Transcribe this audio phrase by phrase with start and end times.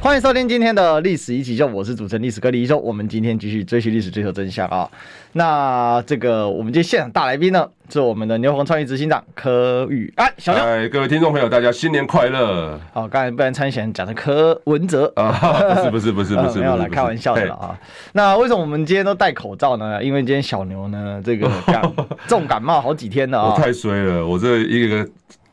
[0.00, 2.78] 欢迎收听今天的历史一起秀，我是主持人历史哥李一修。
[2.78, 4.88] 我们今天继续追寻历史，追求真相啊！
[5.32, 10.32] 那这个我们今天现场大来宾呢，是我们的牛虹创意执行长柯宇安。
[10.38, 12.78] 小牛，哎，各位听众朋友，大家新年快乐！
[12.92, 15.32] 好，刚才不然参选讲的柯文哲啊，
[15.74, 17.76] 不是不是不是不是，没有来开玩笑的了啊。
[18.12, 20.02] 那为什么我们今天都戴口罩呢？
[20.02, 21.82] 因为今天小牛呢，这个感
[22.28, 25.06] 重感冒好几天了啊，我太衰了，我这一个。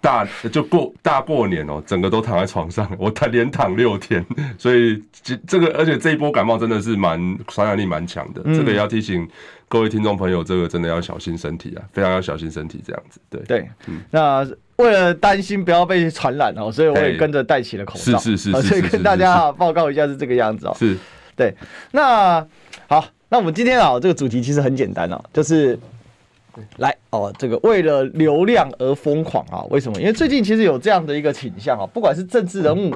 [0.05, 4.23] 大就过大过年哦，整个都躺在床上，我躺连躺六天，
[4.55, 9.28] 所以这这个而且这一波感冒真的是蛮传染力蛮强的，这个也要提醒
[9.68, 13.20] 各位听众朋友，这个真的要小心身体啊，非常要小心身体这样子。
[13.31, 20.75] 对对，嗯，那为了担心不要被传染哦，所以我也跟着戴起了口罩，是是是，所以跟大家报告一下是这个样子哦。
[20.78, 20.95] 是，
[21.36, 21.52] 对，
[21.92, 22.45] 那
[22.88, 25.80] 好，那我们今天啊，这个主题其实很简单哦，就是。
[26.78, 29.64] 来哦，这个为了流量而疯狂啊？
[29.70, 30.00] 为什么？
[30.00, 32.94] 因为最近其实有这样的一个倾向啊，不管是政治人物，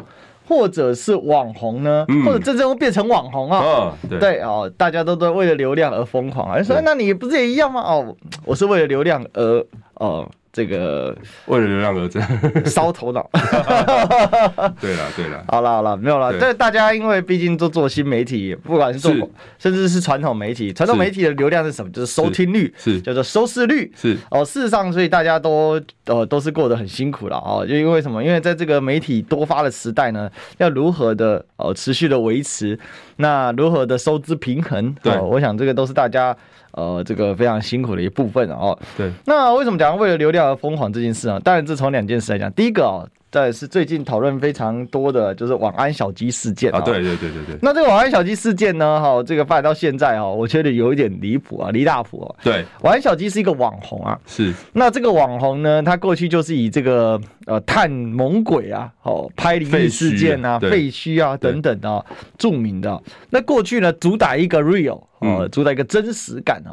[0.48, 6.62] 或者是网红呢，或者真正会变成网红啊，对哦，大家都都为了流量而疯狂啊。
[6.64, 7.82] 说那你不是也一样吗？
[7.82, 10.30] 哦，我是为了流量而哦。
[10.52, 12.22] 这个为了流量而战，
[12.66, 13.30] 烧头脑。
[14.82, 16.34] 对了对了，好了好了，没有了。
[16.40, 19.12] 但大家因为毕竟都做新媒体，不管是做
[19.58, 21.92] 甚至是传统媒体，传统媒体的流量是什么？
[21.92, 23.92] 就是收听率，是叫做收视率。
[23.96, 27.66] 是哦，事实上，所以大家都呃都是过得很辛苦了哦。
[27.68, 28.24] 就因为什么？
[28.24, 32.78] 因为在这个媒体多发的时代呢，要如何的呃持续的维持，
[33.18, 34.96] 那如何的收支平衡？
[35.04, 36.36] 对，我想这个都是大家。
[36.72, 38.78] 呃，这个非常辛苦的一部分哦。
[38.98, 41.40] 对，那为什么讲为了流量而疯狂这件事啊？
[41.44, 42.52] 当然，这从两件事来讲。
[42.54, 46.80] 第一个哦，在是最近讨论非常多的就是晚安小鸡事件啊。
[46.82, 47.58] 对对对对对。
[47.62, 52.36] 那这个晚安小鸡事件呢，哈，这个发展到现在哦，我觉得有一点离谱啊，离大谱啊。
[52.44, 54.20] 对，晚安小鸡是一个网红啊。
[54.26, 54.54] 是。
[54.74, 62.06] 那这个网红呢，他过去就是以这个呃探猛鬼啊，哦拍灵异事件啊、废墟啊等等的
[62.38, 63.02] 著名的。
[63.30, 65.04] 那过去呢，主打一个 real。
[65.20, 66.72] 哦，主打一个真实感啊，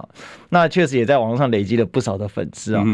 [0.51, 2.85] 那确实也在网络上累积了不少的粉丝啊。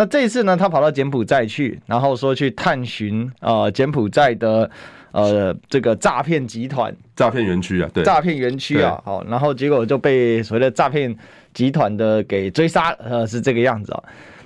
[0.00, 4.70] 那这一次呢，他跑到柬埔寨去，然后说去探寻呃柬埔寨的
[5.12, 11.14] 呃这个诈骗集团、诈骗园区啊，对，诈骗园区啊，好，然后结果就被所谓的诈骗
[11.52, 14.02] 集团的给追杀，呃，是这个样子啊。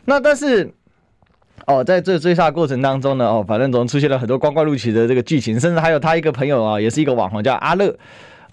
[0.06, 0.68] 那但是
[1.68, 7.96] 哦，在这追杀过程当中呢，哦，反正总出现了很多光怪陆奇的这个剧情，甚至还有他一个朋友啊，也是一个网红叫阿乐。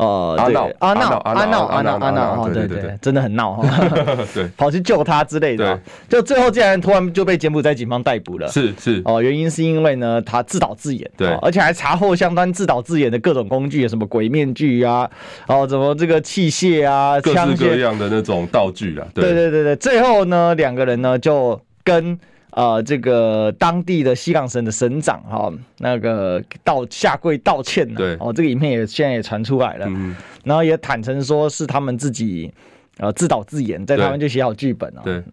[0.02, 3.88] 哦，阿闹阿闹阿闹阿闹阿闹哈，对对对，真的很闹哈，
[4.34, 5.80] 对，跑去救他之类的，
[6.10, 9.00] 就最后竟然突然就被柬埔寨警方逮捕了，是是。
[9.06, 15.08] 哦，原因是因为呢，他自导自演，对，而且还查获相当自导自演的各种工具，什么鬼面具啊，
[15.48, 22.20] 哦，怎么这个器械啊，各式各样的那种道具啊，对对对对，最后呢，两个人呢就跟。
[22.52, 27.96] 呃，这个当地的西港省的省长哈、哦，那个道下跪道歉了。
[27.96, 32.54] 对，哦，这个影片也现在也传出来了，嗯、然后也坦诚说是他们自己
[32.98, 35.02] 呃自导自演，在他们就写好剧本啊。
[35.04, 35.24] 对。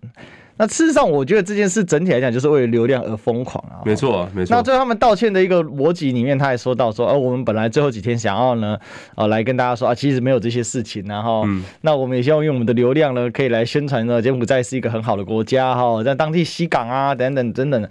[0.59, 3.79] 那事实上，我觉得这件事整体来讲，就是为了流量而疯狂啊。
[3.85, 4.57] 没错啊，没错。
[4.57, 8.77] 那最后他们道歉的一个逻辑里面，他还说到说，呃，我们本来最后几天想要呢，
[9.15, 17.89] 呃，来跟大家说啊，其实没有这些事情，然后，嗯，那我们也希望用我们的流量呢，可以来宣传呢，柬埔寨是一个很好的国家哈，在当地西港啊，等等等等。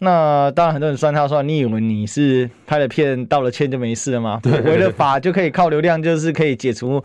[0.00, 4.40] 那当然，很多人酸他说，你以为你是拍了片道了歉就没事了吗？
[4.42, 7.02] 对，违了法就可以靠流量，就是可以解除。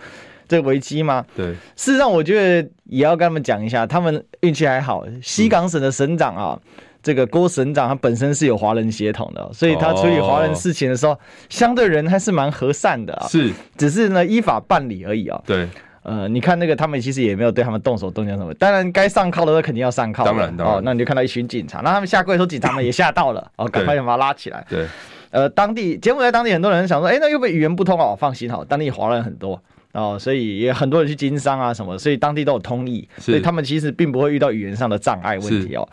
[0.47, 1.25] 这个危机吗？
[1.35, 5.06] 对，事实上我觉得也要跟他们讲一下，他们运气还好。
[5.22, 11.19] 西港省的省长啊，嗯、这个郭省长他本身是有华人血统的，所以他处理华人事情的时候，哦、
[11.50, 13.28] 相对人还是蛮和善的啊。
[13.28, 15.41] 是，只是呢依法办理而已啊。
[15.46, 15.68] 对，
[16.03, 20.24] 呃，你看那个他们其实也没有对他们动手动脚什么，当然该上铐的时候肯定要上铐。
[20.24, 24.66] 当然，当然哦，那你就看到一群警察，那他们下跪的时候，警察们也吓到了，哦，赶快就把他拉起来。
[24.69, 24.86] 对，
[25.31, 29.62] 呃，当地柬埔寨当地很多人想说，哎，那又被语言不通哦，放心好，当地华人很多。
[29.98, 35.90] 哦，所以也很多人去经商啊什么，所以当地都有通译，所以他们其实并不会遇到语言上的障碍问题哦。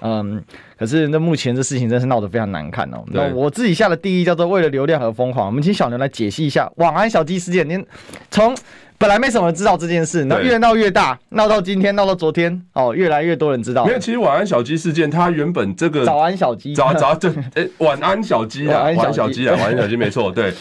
[0.00, 0.40] 嗯，
[0.78, 3.02] 可是那目前这事情真是闹得非常难看哦。
[3.08, 7.68] 那我自己下的第一叫做为了流量而疯狂，我们请小牛来解析一下晚安小鸡事件。
[7.68, 7.84] 您
[8.30, 8.56] 从
[8.96, 13.84] 本来没什么人知道这件事，然后越闹越大，闹到今天，闹到昨天，哦，越来越多人知道。
[13.84, 20.52] 没有，其实晚安小鸡事件，它原本这个早安小鸡，早早就哎，晚安小鸡啊，晚安小鸡啊，晚安小鸡没错，对。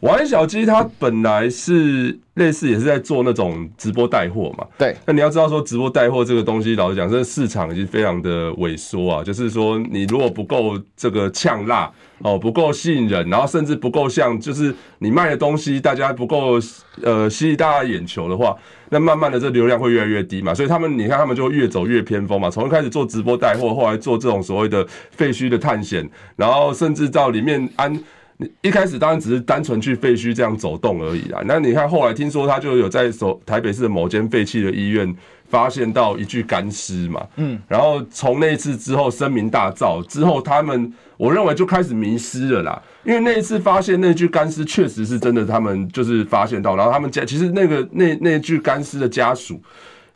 [0.00, 4.64] 晚安小鸡他本来是类似也是在做那种直播带货嘛。
[4.78, 4.96] 对。
[5.04, 9.24] 那你要知道说直播带货这个东西，老实讲，这个市场已经非常的萎缩啊。
[9.24, 16.60] 就是说，你如果不够这个呛辣哦，不够吸引人，然后甚至不够像，就是你卖的东西大家不够
[17.02, 18.56] 呃吸引大家眼球的话，
[18.90, 20.54] 那慢慢的这流量会越来越低嘛。
[20.54, 22.48] 所以他们，你看他们就越走越偏锋嘛。
[22.48, 28.00] 从一开始做直播带货，后来做这种所谓的废墟的探险，然后甚至到里面安。
[28.38, 31.42] 你一开始当然只是单纯去废墟这样走动而已啦。
[31.44, 35.14] 那你看后来听说他就有在首台北市的某间废弃的医院
[35.48, 42.82] 发现到一具干尸嘛，嗯，然后从那一次之后声名大噪，之后他们我认为就开始迷失了啦。
[43.04, 49.60] 因为那一次发现那具干尸确实是真的，他们就是发现到，然后他们家其实那个那那具干尸的家属。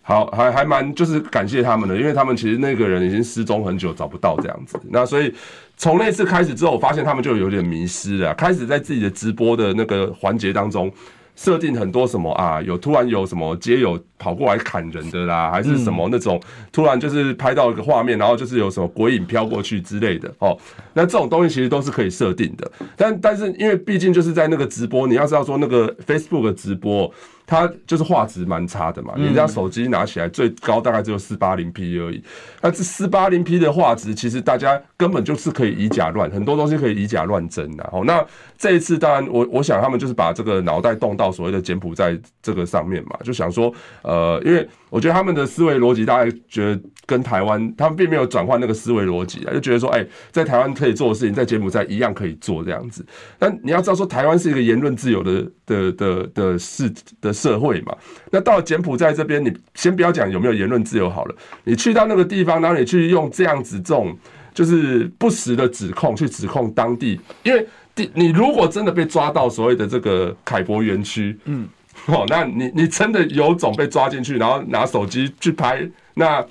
[0.03, 4.79] 好，还还蛮就是感谢他们的，因为他们其实那个人已经失踪很久，找不到这样子。
[4.91, 5.33] 那所以
[5.77, 10.93] 从那次开始之后，我发现他们就有点迷失了，开始在自己的直播的那个环节当中。
[11.35, 12.61] 设定很多什么啊？
[12.61, 16.39] 有突然有什么街友跑过来砍人的啦，还是什么那种
[16.71, 20.55] 突然就是拍到一个画面，然后就是有什么鬼影飘过去之类的哦。
[20.93, 27.11] 那这种东西其实都是可以设定的，但但是因为毕竟就是在那个直播，你要知道说那个 Facebook 的直播，
[27.53, 29.15] 它就是画质蛮差的嘛。
[29.17, 32.23] 人家手机拿起来最高大概只有四八零 P 而已，
[32.61, 38.05] 那这四八零 P 的画质，其实大家根本就是可以以假乱，很多东西可以以假乱真的哦。
[38.05, 38.25] 那
[38.57, 41.33] 这一次当然我我想他们就是把这个脑袋动到。
[41.33, 43.73] 所谓的柬埔寨这个上面嘛，就想说，
[44.03, 53.03] 呃，因为我觉得他们的思维逻辑，大家觉得跟台湾，他们并没有转换那个思维逻辑啊，就觉得说，哎，在台湾可以做的事情，在柬埔寨一样可以做这样子。
[53.39, 57.97] 但你要知道说，台湾是一个言论自由的的的的市的社会嘛，
[58.31, 61.35] 那到了柬埔寨这边，你先不要讲有没有言论自由好了，
[61.65, 64.17] 你去到那个地方，然后你去用这样子这种
[64.53, 67.67] 就是不实的指控去指控当地，因为。
[68.15, 71.69] 你如果真的被抓到所谓的这个凯博园区，嗯，
[72.07, 76.43] 哦，那你你真的有种被抓进去，然后拿手机去拍，那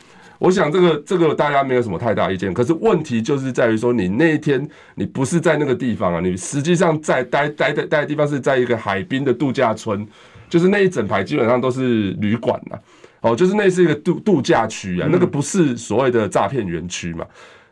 [0.41, 2.51] 我想这个这个大家没有什么太大意见。
[2.51, 10.03] 可是问题就是在于说，你那一天你不是在那个地方啊，你实际上在待待待待的地方是在一个海滨的度假村，
[10.49, 12.79] 就是那一整排基本上都是旅馆呐，
[13.21, 17.23] 哦，就是那是一个度度假区啊，那个不是所谓的诈骗园区嘛。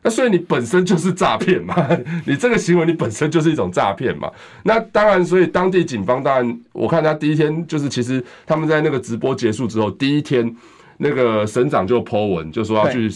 [0.03, 1.75] 那所以你本身就是诈骗嘛，
[2.25, 4.31] 你这个行为你本身就是一种诈骗嘛。
[4.63, 10.55] 那当然，所以当地警方当然，我看他第一天就是其实他们在那个直播结束之后，第一天
[10.99, 13.09] 那个省长就 po 文，就说要去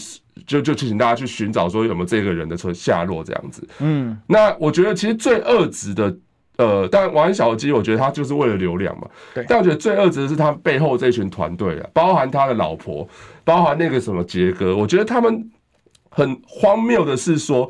[0.46, 3.64] 就就请大家去寻找说有没有这个人的车下落这样子。
[3.78, 6.16] 嗯，那我觉得其实最恶质的，
[6.56, 9.06] 呃，当然晚安小鸡，我觉得他就是为了流量嘛。
[9.32, 13.08] 对，但我觉得最恶质的是他背后这群团队啊，包含他的老婆，
[13.44, 15.50] 包含那个什么杰哥，我觉得他们。
[16.16, 17.68] 很荒谬的是说，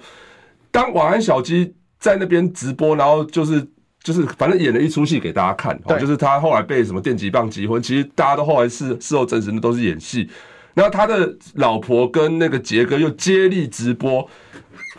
[0.71, 3.67] 当晚安小鸡在那边直播，然后就是
[4.05, 10.29] 就是反正演了一出戏给大家看，就是他后来被什么电击棒击昏，其实大家都后来事事后证实那都是演戏。
[10.75, 14.29] 然后他的老婆跟那个杰哥又接力直播，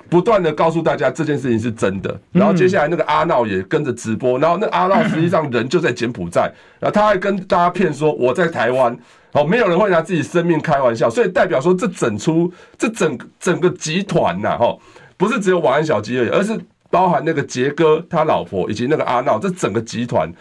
[0.10, 2.20] 不断的告诉大家这件事情是真的。
[2.32, 8.98] 然后接下来那个阿闹也跟着直播，然后那阿闹实际上人就在柬埔寨，然后他还跟大家骗说我在台湾。
[9.34, 14.74] 哦，没有人会拿自己生命开玩笑，所以代表说这整出这整整个集团呐，哈，
[15.18, 16.58] 不是只有晚安小鸡而已，而是
[16.96, 20.32] 包含那个杰哥他老婆以及那个阿闹，这整个集团，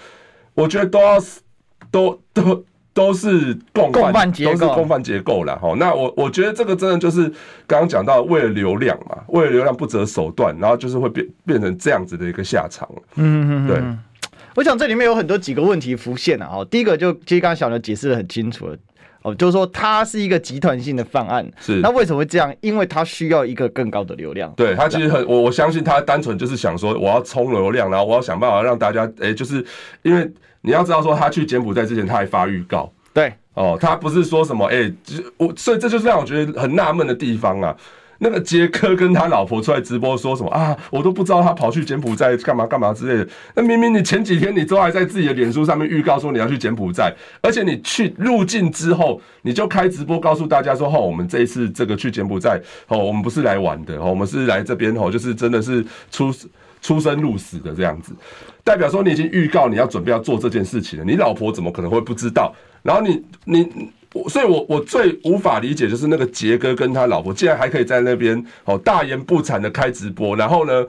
[0.55, 1.19] 我觉得都要
[1.91, 5.75] 都都都是共犯，都是共犯结构了哈。
[5.77, 7.23] 那我我觉得这个真的就是
[7.67, 12.89] 刚刚讲到为了流量嘛，为了流量不择手段，然后就是会变变成这样子的一个下场。
[13.17, 13.83] 嗯嗯，对。
[14.55, 18.77] 我想这里面有很多几个问题浮现啊，哦，第一个就其实刚刚小牛解释的很清楚了，
[19.25, 22.55] 哦，就是说它是一个集团性的犯案，是那为什么会这样？
[22.61, 24.53] 因为它需要一个更高的流量。
[24.55, 29.65] 对，它其实很，我我相信他单纯就是想说，我要冲流量，然后我要想办法让大家，哎，就是
[30.03, 34.93] 因为你要知道说，他去柬埔寨之前他还发预告，对，哦，他不是说什么，哎，
[35.39, 37.75] 我所以这就是让我觉得很纳闷的地方啊。
[38.25, 40.75] 那个杰克跟他老婆出来直播说什么啊？
[40.91, 43.31] 我都不知道他跑去柬埔寨干嘛干嘛之类的。
[43.55, 56.33] 那明明你前几天你都还在自己的脸书上面预告说你要去柬埔寨，而且你去入境之后你就开直播告诉大家说：哦，我们这一次这个去柬埔寨哦，我们不是来玩的哦，我们是来这边哦，就是真的是出
[56.81, 58.15] 出生入死的这样子。
[58.65, 62.55] 代表说你已经预告你要准备要做这件事情了，你老婆怎么可能会不知道？
[62.83, 63.69] 然后你你。
[64.29, 70.87] 所以我，我我最无法理解就是那个杰哥跟他老婆竟然还可以在那边哦大言不惭的开直播，然后呢，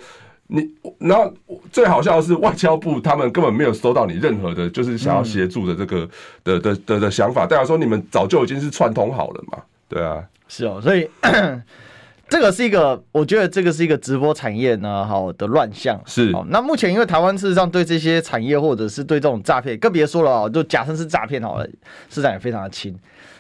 [0.48, 1.34] 你然后
[1.72, 6.08] 最好笑的是外交部他们根本没有收到你任何的，就是想要协助的这个
[6.44, 9.58] 的的的的想法，代表说你们早就已经是串通好了嘛，
[9.90, 11.10] 对啊，是哦，所以
[12.30, 16.32] 这个是一个，我觉得这个是一个直播产业呢，好的乱象是。
[16.50, 21.68] 那目前因为台湾事实上对这些产业或者是对这种诈骗，更别说了哦，就假设是诈骗好了，
[22.10, 22.98] 市场也非常的轻。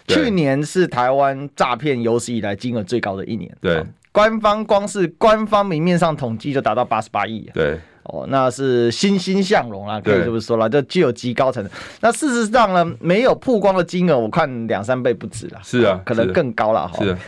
[0.07, 3.51] 去年是台湾诈骗有史以来金额最高的一年。
[3.59, 7.49] 对，官方光是官方明面上统计就达到八十八亿。
[7.53, 7.79] 对。
[8.05, 11.67] 哦，那是欣欣向荣啊，可以这么说了，就具有极高层。
[12.01, 15.59] 那事实上呢，没有曝光的金额，我看两三倍不止啦。
[15.63, 17.03] 是啊，可能更高了哈。
[17.03, 17.19] 是啊。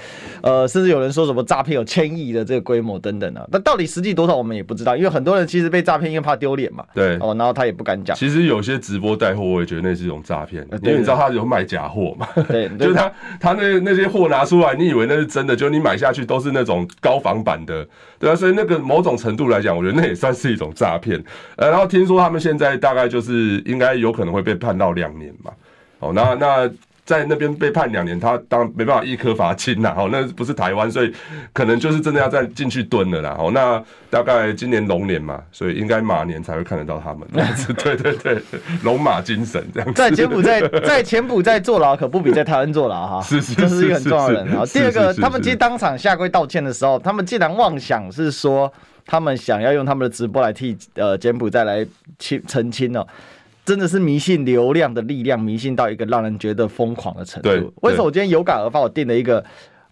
[0.43, 6.85] 呃，甚至有人说什么诈骗有千亿的这个规模等等啊，那到底实际多少我们也不知道，因为很多人其实被诈骗因为怕丢脸嘛。
[6.93, 7.17] 对。
[7.19, 8.15] 哦，然后他也不敢讲。
[8.15, 12.27] 其实有些直播带货，我也觉得那是一种诈骗，因为你知道他有卖假货嘛。
[12.47, 12.69] 对。
[12.77, 17.85] 就是他他那那些货拿出来，你以为那是真的，就你买下去都是那种高仿版的，
[18.19, 18.35] 对啊。
[18.35, 21.23] 所以那个某种程度来讲，我觉得那也算是一种诈骗。
[21.55, 25.51] 呃，然后听说他们现在大概就是应该有可能会被判到两年嘛。
[25.99, 26.71] 哦，那那。
[27.07, 31.13] 在那边被判两年，他当然没办法一颗罚金呐，哦，那不是台湾，所以
[31.53, 37.25] 可能就是真的要再进去蹲了啦，哦，那大概今年龙年嘛，所以应该马年才会看得到他们
[37.81, 38.41] 对对对，
[38.83, 39.93] 龙马精神这样子。
[39.93, 44.65] 在柬埔寨在在柬埔寨坐牢可不比在台湾坐牢哈， 是是是，这是一个很重要的人啊。
[44.65, 48.69] 第二个，他们其实当场下跪道歉的时候，他们竟然妄想是说
[49.05, 51.87] 他们想要用他们的直播来替呃柬埔寨来
[52.19, 53.07] 清澄清哦。
[53.67, 57.49] 真的是迷信流量的力量，迷信到一个让人觉得疯狂的程度。
[57.81, 59.43] 为什么我今天有感而发，我定了一个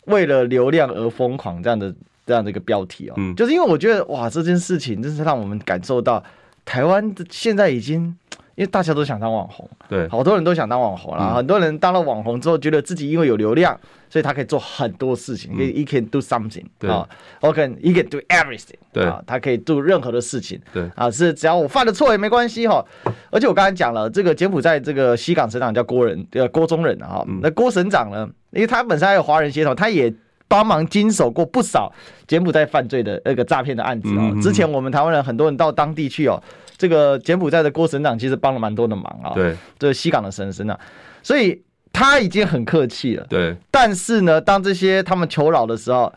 [0.06, 1.94] 为了流量而疯狂这样的
[2.26, 6.24] 这样的一个标题哦，就是因为我觉得哇，这件事情真是让我们感受到
[6.64, 8.16] 台湾现在已经。
[8.56, 11.34] 因为大家都想当网红，对，好多人都想当网红啦。
[11.36, 13.78] 很多人当了网红之后，觉得自己因为有流量，
[14.10, 17.06] 所以他可以做很多事情，可以 he can do something，啊
[17.42, 22.82] ，OK，he can do everything，对啊，他可以做任何的事情，对啊，是只要我犯了错也没关系哈。
[23.30, 30.14] 而且我刚才讲了，这个柬埔寨这个西港省长叫郭仁，呃，郭宗仁啊，那郭省长呢，因为他本身还有华人血统，他也
[30.48, 31.92] 帮忙经手过不少
[32.26, 34.32] 柬埔寨犯罪的那个诈骗的案子啊。
[34.42, 36.42] 之前我们台湾人很多人到当地去哦。
[36.78, 40.78] 这个柬埔寨的郭省长其实帮了蛮多的忙啊，对，这个西港的省省长，
[41.24, 41.64] 所以
[41.94, 43.56] 他已经很客气了，对。
[43.72, 46.14] 但是呢，当这些他们求饶的时候，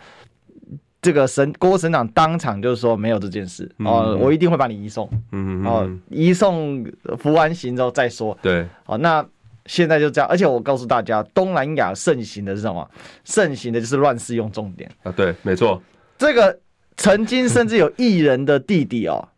[1.01, 6.85] 这个省郭省长当场就是说没有这件事哦，我一定会把你移送，嗯哦，移送
[7.19, 8.67] 服完刑之后再说，对。
[8.87, 9.25] 哦，那
[9.67, 12.91] 现在就这样，而且我告诉大家，东南亚盛行的是什么？
[13.25, 15.81] 盛行的就是乱世用重点啊，对，没错。
[16.19, 16.59] 这个
[16.97, 19.29] 曾经甚至有艺人的弟弟哦。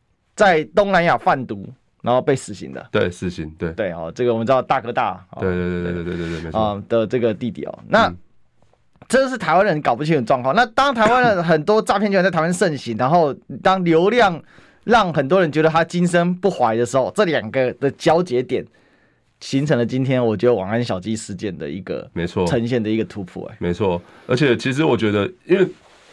[0.41, 1.69] 在东南亚贩毒
[2.01, 2.89] 然后被死刑的。
[2.91, 3.71] 对死刑对。
[3.73, 8.11] 对哦这个我们知道大哥大对对对对对对对对啊的这个弟弟哦那
[9.07, 14.43] 这是台湾人搞不清的状况那当台湾人很多诈骗就在台湾盛行然后当流量
[14.85, 18.65] 让很多人觉得他今生不怀的时候这两个的交接点
[19.41, 25.67] 形成了今天我觉得网安小鸡事件的一个没错呈现的一个突破哎没错而且其实我觉得因为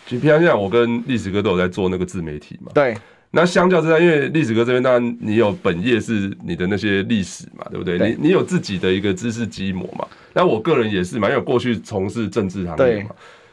[0.09, 2.93] 平常现我跟历史哥都有在做那个自媒体嘛对
[3.39, 7.95] 那相较之下，因为历史哥这边当然你有本业是你的那些历史嘛，对不对？
[7.95, 10.07] 对你你有自己的一个知识基模嘛。
[10.33, 13.11] 那我个人也是嘛，因为我过去从事政治行业嘛，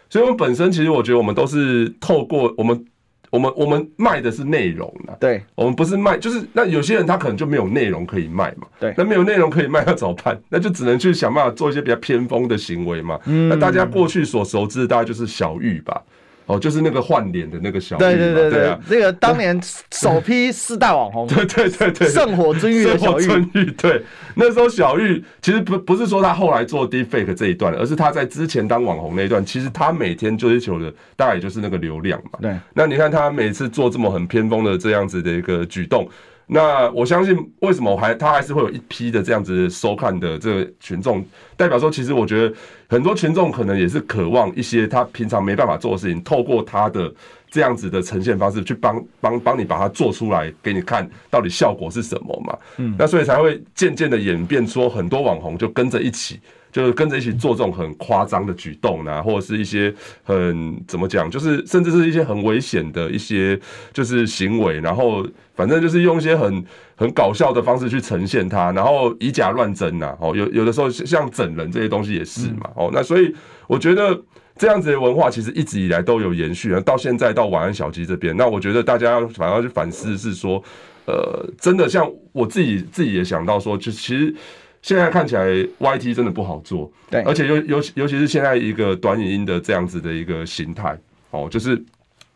[0.09, 2.85] 所以我们本身其实我觉得我们都是透过我们
[3.29, 5.13] 我们我们卖的是内容啊。
[5.21, 8.67] 对，我们不是卖，就是那有些人他可能就没有内容可以卖嘛。
[8.81, 10.41] 对，那没有内容可以卖要怎么办？
[10.49, 13.21] 那就只能去想办法做一些比较偏锋的行为嘛。
[13.27, 16.03] 嗯，那大家过去所熟知的大概就是小玉吧。
[16.47, 19.59] 哦，就是那个换脸的那个小玉，对对对对啊，这个当年
[19.91, 24.03] 首批四大网红， 对对对对，圣火尊玉的小玉，对，
[24.35, 32.39] 那时候小玉其实不不是说他后来做 deepfake 这一段，而是他在之前当网红那一段，其实他每天追求的大概也就是那个流量嘛。
[32.43, 36.09] 对，那你看他每次做这么很偏锋的这样子的一个举动。
[36.47, 41.25] 那我相信，为什么我还他还是会有一批的这样子收看的这个群众，
[41.57, 42.55] 代表说，其实我觉得
[42.89, 47.13] 很多群众可能也是渴望一些他平常没办法做的事情，透过他的
[47.51, 52.59] 这样子的呈现方式，去帮帮帮你把它做出来给你看，到底效果是什么嘛？
[52.77, 56.41] 嗯，那所以才会渐渐的演变说很多网红就跟着一起。
[56.75, 63.57] 就是跟着一起做这种很夸张的举动啊，或者是一些很怎么讲，就是甚至是一些很危险的一些
[63.93, 66.65] 就是行为，然后反正就是用一些很
[66.97, 70.17] 很搞笑的方式去呈现它，然后以假乱真呐。
[70.19, 72.69] 哦，有有的时候像整人这些东西也是嘛。
[72.75, 73.33] 哦，那所以
[73.69, 74.21] 我觉得
[74.57, 80.61] 这样子的文化其实一直以来都有延续，到现在到晚安小鸡这边，那我觉得大家反而要去反思是说，
[81.07, 84.35] 呃，真的像我自己自己也想到说，就其实。
[84.85, 85.47] 现在看起来
[85.81, 90.95] ，YT 真的不好做，对，而且尤尤尤其是现在一个短影音的这样子的一个形态，
[91.31, 91.83] 哦，就是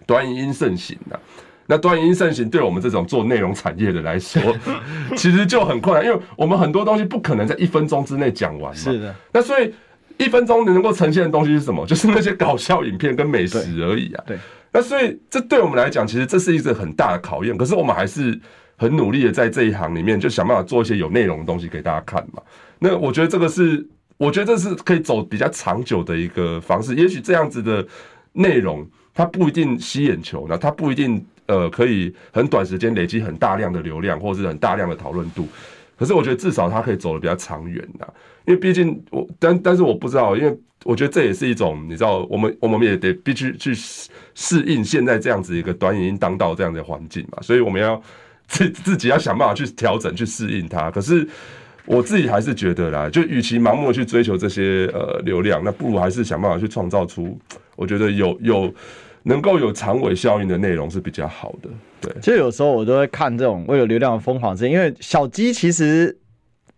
[0.06, 1.20] 短影音盛行的。
[1.66, 4.40] 那短影音盛行，对我们这种做内容产业的来说，
[5.14, 8.74] 其实就很困难，因为我们很多东西不可能在一分钟之内讲完嘛。
[8.74, 9.14] 是的。
[9.30, 9.74] 那所以
[10.16, 11.84] 一分钟能够呈现的东西是什么？
[11.86, 14.24] 就是那些搞笑影片跟美食而已啊。
[14.26, 14.40] 对，对
[14.72, 17.54] 那所以这对我们来讲，其实这是一个很大的考验。
[17.58, 18.40] 可是我们还是
[18.78, 22.40] 很努力的在这一行里面，就想办法做一些有内容的东西给大家看嘛。
[22.78, 26.94] 那我觉得这个是，我觉得这是可以走比较长久的一个方式。
[26.94, 27.86] 也许这样子的
[28.32, 35.48] 内容，它不一定吸眼球，那它不一定呃可以很短时间累积很大量的流量，或者是很大量的讨论度。
[35.98, 38.06] 可是我觉得至少它可以走得比较长远呐，
[38.46, 48.00] 因为毕竟我但但是我不知道，因为我觉得这也是一种你知道，我们我们也得必须去适应现在这样子一个短影音当道这样的环境嘛，所以我们要
[48.48, 50.90] 自 自己要想办法去调整去适应它。
[50.90, 51.24] 可是
[51.86, 57.38] 我自己还是觉得啦，就与其盲目去追求这些呃流量，那不如还是想办法去创造出
[57.76, 58.74] 我觉得有有。
[59.24, 61.68] 能够有长尾效应的内容是比较好的，
[62.00, 62.10] 对。
[62.22, 66.16] 其实有时候我都会看这种为了流量疯狂之，因为小鸡其实。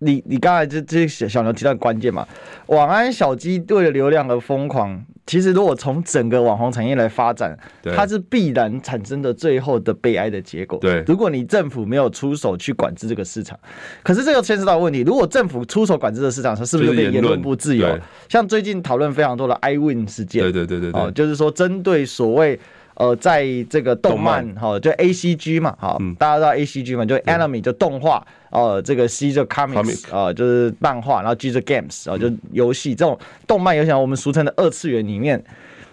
[0.02, 2.26] 你你刚才这这些小牛提到关键嘛？
[2.66, 7.54] 晚安小鸡为了流量而疯狂，其实如果从整个网红产业来发展，
[7.94, 10.78] 它是必然产生的最后的悲哀的结果。
[10.78, 13.58] 对，如果你政府没有出手去管制这个市场，
[14.02, 17.98] 可是这个牵涉到问题，如果政府出手管制这个市场，它是不是就变言论不自由？
[18.28, 22.58] 像最近讨论非常多的 iWin 事件，对对对对就是说针对所谓。
[23.00, 31.58] 呃，在这个动漫哈，就 A C G 嘛，哈，大家知道 A C G 嘛，就 Anime 就动画，呃，这个 C 就 Comics，呃，就是漫画，然后 G 就
[31.62, 35.42] Games，啊，就游戏这种动漫游戏，我们俗称的二次元里面，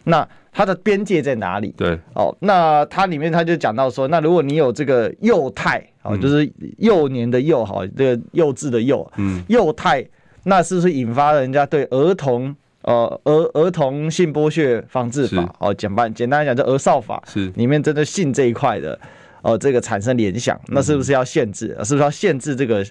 [0.04, 1.74] 那它的边界在哪里？
[1.78, 10.06] 对，哦，那它里面它就讲到说，那如果你有这个幼态，啊，就是幼年的幼，哈，这个幼稚的幼，嗯，幼态，
[10.44, 12.54] 那是不是引发了人家对儿童？
[12.88, 18.98] 呃，儿儿童性剥削防治法，哦，简单简单来讲，就儿少法是里面针对性这一块的，
[19.41, 21.75] 呃，这个产生联想，那是不是要限制？
[21.84, 22.86] 是不是要限制这个？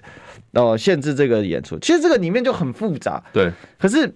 [0.51, 1.79] 呃，限制这个演出？
[1.79, 3.51] 其实这个里面就很复杂，对。
[3.79, 4.15] 可是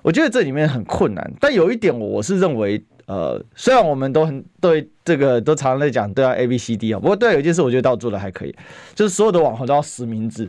[0.00, 8.54] 我觉得这里面很困难，但有一点，我是认为，呃，虽然我们都很对这个都常常在讲，对啊，A B C D 啊，不过对有一件事，我觉得倒做的还可以，
[8.94, 10.46] 就是所有的网红都要实名制。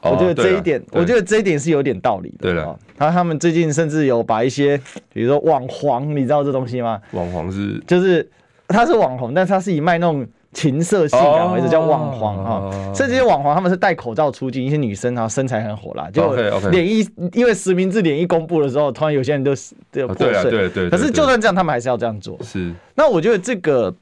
[0.00, 2.38] 我觉得这一点，我觉得这一点是有点道理的。
[2.40, 4.76] 对了，然后他们最近甚至有把一些，
[5.12, 7.00] 比如说网黄，你知道这东西吗？
[7.12, 8.28] 网黄是，就是
[8.66, 12.70] 他是网红，但是他是以卖那种情色性感为主，哦、叫网黄哈。
[12.94, 16.34] 甚至这些网黄他们是戴口罩出镜，一些女生然后身材很火辣，就
[16.70, 19.52] 脸一因为实名制脸一公布的时候，突然有些人都
[19.90, 20.50] 都 破碎。
[20.50, 20.90] 对对。
[20.90, 22.38] 可是就算这样，他们还是要这样做。
[22.42, 22.72] 是。
[22.94, 23.94] 那我觉得这个。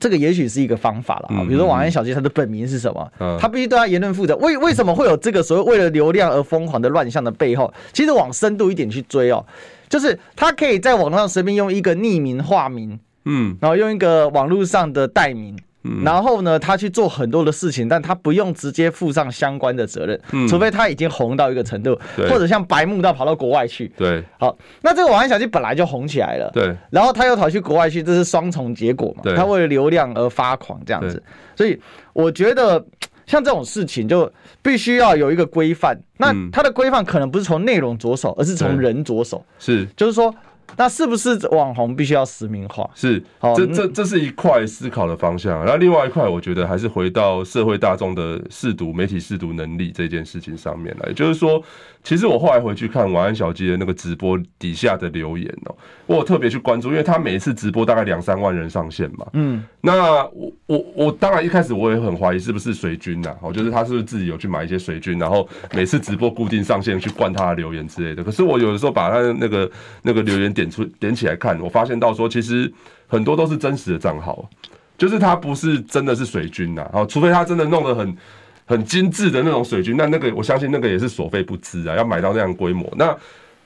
[0.00, 3.38] 这个也许是一个方法了啊，比如说网安小鸡，他的本名是什么？
[3.38, 4.34] 他必须对他言论负责。
[4.36, 7.70] 为为什么会有这个所谓为了流量而疯狂的乱象的背后？
[7.92, 9.44] 其实往深度一点去追哦，
[9.90, 15.56] 就是他可以在网络上随便用一个匿名化名，嗯，然后用一个网络上的代名。
[16.04, 21.98] 然后呢，他去做很多的事情，但他不用直接负上相关的责任，嗯、除非他已经红到一个程度，
[22.30, 23.90] 或者像白木到跑到国外去。
[23.96, 29.22] 对，好，那这个晚安小鸡本来就红起来了，对，然后他又跑去国外去，这是双重结果嘛？
[29.24, 31.20] 对他为了流量而发狂这样子，
[31.56, 31.76] 所以
[32.12, 32.86] 我觉得
[33.26, 34.32] 像这种事情就
[34.62, 36.00] 必须要有一个规范。
[36.16, 40.32] 那它的规范可能不是从内容着手，而是从人着手，是，就是说。
[40.76, 42.88] 那是不是网红必须要实名化？
[42.94, 43.22] 是，
[43.56, 45.58] 这这这是一块思考的方向。
[45.64, 51.12] 然后另外一块，我觉得还是回到社会大众的试读媒体试读能力这件事情上面来。
[51.12, 51.62] 就是说，
[52.02, 59.26] 其实我后来回去看晚安小鸡的那个直播底下的留言哦，我有特别去关注，因为他每一次直播大概两三万人上线嘛。
[59.34, 68.24] 嗯，那我我我当然一开始我也很怀疑是不是水军呐，哦，就是他是不是自己有去买一些水军，然后每次直播固定上线去灌他的留言之类的。
[68.24, 70.62] 可是我有的时候把他的那个那个留言点。
[70.62, 72.72] 点出点起来看，我发现到说，其实
[73.08, 74.48] 很多都是真实的账号，
[74.96, 78.16] 就是他不是真的是水军呐，然后除非他真的弄得很
[78.64, 82.92] 很精致的那种水军，那那个我相信那个也是所费不赀啊，要买到那样规模。
[82.96, 83.16] 那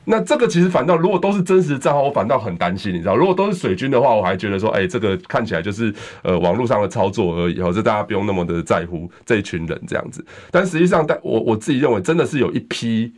[0.04, 10.24] 那这个其实反倒如果都是真实的账号，我反倒很担心，你知道，如果都是水军的话，我还觉得说，哎，这个看起来就是呃网络上的操作而已，或者大家不用那么的在乎这一群人这样子。
[10.50, 13.12] 但实际上，但我我自己认为，真的是有一批。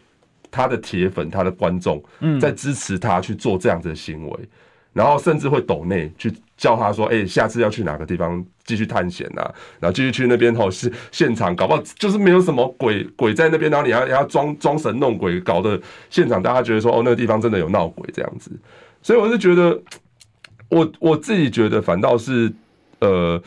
[0.51, 2.03] 他的铁粉，他的观众，
[2.41, 4.49] 在支持他去做这样子的行为，嗯、
[4.95, 9.51] 然后甚至会抖内去叫他说：“哎、下次要去哪个地方继续探险啊？
[9.81, 18.51] 然后继续去那边吼是现场，搞不好就是没有什么鬼鬼在那边，然后你要你要装装神弄鬼，搞得现场大家觉得说哦，那个地方真的有闹鬼这样子。
[19.01, 19.81] 所以我是觉得，
[20.69, 22.53] 我我自己觉得反倒是
[22.99, 23.43] 呃。”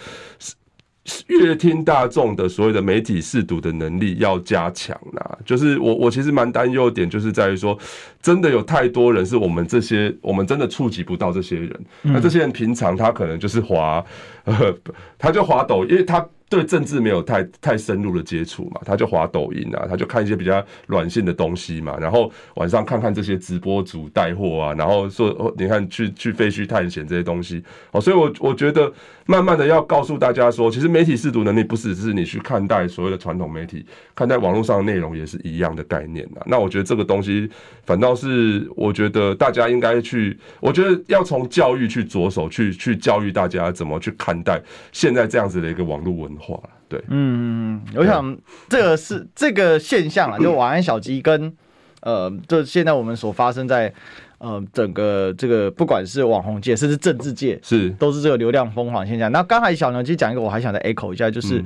[1.27, 7.77] 阅听大众的所谓的媒体试读的能力要加强啦，就是我我其实蛮担忧点，就是在于说，
[8.21, 14.03] 真的有太多人是我们这些我们真的触及不到这些人，那这些人平常他可能就是滑，
[14.43, 14.53] 呃，
[15.17, 27.63] 他就滑抖，因为他对政治没有太太深入的接触嘛，他就滑抖音啊，他就看一些比较软性的东西嘛，然后晚上看看这些直播主带货啊，然后说你看去去废墟探险这些东西。
[27.91, 28.91] 哦，所以我我觉得
[29.31, 36.43] 慢慢的要告诉大家说，其实媒体试读能力不只是你去看待所谓的传统媒体，看待网络上的内容也是一样的概念啊。
[36.45, 37.49] 那我觉得这个东西
[37.85, 46.59] 反倒是我觉得大家应该去，我觉得要从教育去着手去去教育大家怎么去看待现在这样子的一个网络文化。
[46.89, 51.55] 对，嗯，我想这个是这个现象啊，就晚安小鸡跟
[52.01, 53.93] 呃，就现在我们所发生在
[54.41, 59.31] 呃整个这个不管是网红界，甚至政治界，是都是这个流量疯狂现象。
[59.31, 61.63] 那刚才小牛其实讲一个，我还想再 echo 一下，就是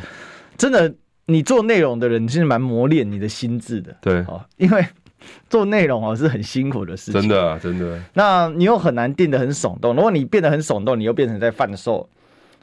[0.57, 0.93] 真的，
[1.25, 4.85] 你做内容的人，其实蛮磨练你的心智的，对哦，因为
[5.49, 7.99] 做内容哦是很辛苦的事情，真的真的。
[8.13, 12.07] 那你又很难定得很耸动，如果你变得很耸动，你又变成在贩售，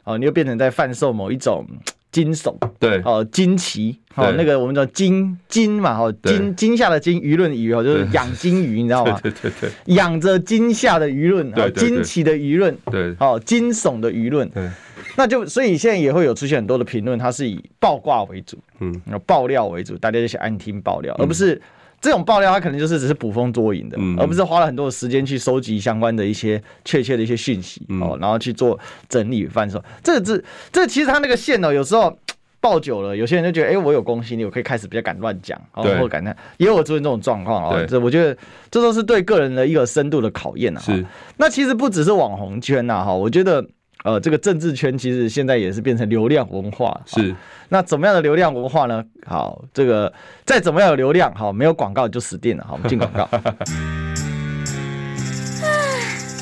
[0.03, 1.65] 哦，你又变成在贩售某一种。
[2.13, 9.19] 惊悚，对，哦，惊奇，哦，那个我们叫惊惊嘛，哦，惊惊吓的惊，舆论舆哦，就是养金鱼，你知道吗？
[9.21, 14.69] 对对对，养着惊吓的舆论，哦，惊奇的舆论，对，哦，惊悚的舆论，对，
[15.17, 21.61] 那就所以现在也会有出现很多的评论，它是以爆挂为主，嗯，爆料为主，大家就想按听爆料，而不是。
[22.03, 29.81] 这种爆料，它可能就是只是捕风捉影的，而不是花了很多的时间去收集相关的一些确切的一些讯息哦，然后去做整理与贩售。
[30.03, 32.13] 这个是，这其实它那个线呢，有时候
[32.59, 37.85] 爆久了，有些人就觉得，哎，我有公信力，我可以开始比较敢乱讲，哦，或者敢那，也有出现这种状况啊。
[37.87, 38.37] 这我觉得
[38.69, 40.81] 这都是对个人的一个深度的考验啊。
[40.81, 41.05] 是，
[41.37, 43.65] 那其实不只是网红圈呐，哈，我觉得。
[44.03, 47.35] 呃，这个政治圈其实现在也是变成流量文化，是。
[47.69, 49.03] 那怎么样的流量文化呢？
[49.25, 50.13] 好，这个
[50.45, 52.65] 再怎么样有流量，好，没有广告就死定了。
[52.67, 53.27] 好，我们进广告。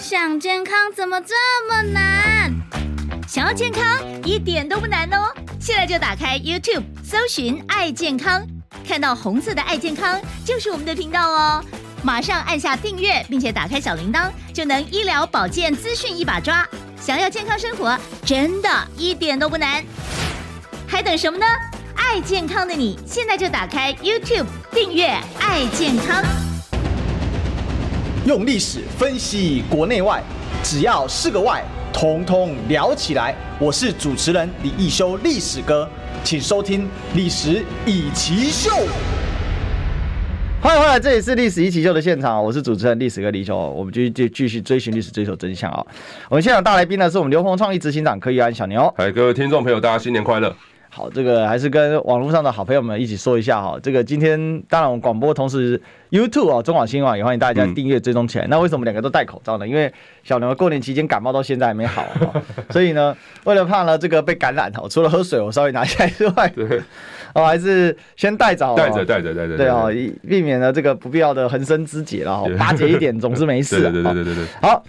[0.02, 1.34] 想健康怎么这
[1.70, 2.52] 么难？
[3.28, 5.32] 想要健康一点都不难哦！
[5.58, 8.46] 现在就打开 YouTube，搜寻“爱健康”，
[8.86, 11.64] 看到红色的“爱健康”就是我们的频道哦。
[12.04, 16.68] 马上按下订阅，并且打开小铃铛，就能医疗保健资讯一把抓。
[17.02, 19.84] 想要健康生活，真的一点都不难，
[20.86, 21.46] 还等什么呢？
[21.96, 25.08] 爱健康的你，现在就打开 YouTube 订阅
[25.42, 26.24] “爱健康”，
[28.28, 30.22] 用历史分析国内外，
[30.64, 33.36] 只要是个“外”，统统聊起来。
[33.58, 35.90] 我是主持人李易修，历史哥，
[36.24, 36.84] 请收听
[37.16, 38.70] 《历史以奇秀》。
[40.62, 45.84] 欢迎回来，这里是历史一起秀的现场，我是主持人历史哥李修，我们继续继续追寻历史，追求真相啊！
[46.30, 48.94] 我们现场大来宾呢，是我们刘鹏创意执行长柯玉安小牛。
[48.96, 50.56] 嗨，各位听众朋友，大家新年快乐！
[50.90, 53.80] 好，这个还是跟网络上的好朋友们一起说一下哈。
[53.82, 58.46] 这个今天当然我们广播同时 YouTube 啊，中广新闻网也欢迎大家订阅追踪起来。
[58.46, 59.68] 嗯、那为什么两个都戴口罩呢？
[59.68, 59.92] 因为
[60.24, 62.06] 小牛过年期间感冒到现在还没好，
[62.70, 66.54] 所以呢，为了怕呢这个被感染哈，除了喝水我稍微拿下来之外。
[67.34, 69.92] 对哦，还是先带着，带着，带着，带着，对哦，
[70.28, 73.80] 避免了这个不必要的横生枝节了哈，巴结一点总是没事。
[73.82, 74.46] 对对对对对对。
[74.62, 74.84] 好，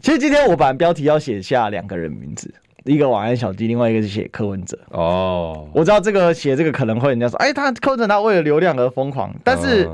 [0.00, 2.52] 其实今天我把标题要写下两个人名字，
[2.84, 4.78] 一个晚安小鸡，另外一个是写柯文哲。
[4.90, 9.88] 哦，我知道这个写这个可能会人家说，哎，他柯文哲他为了流量而疯狂，但是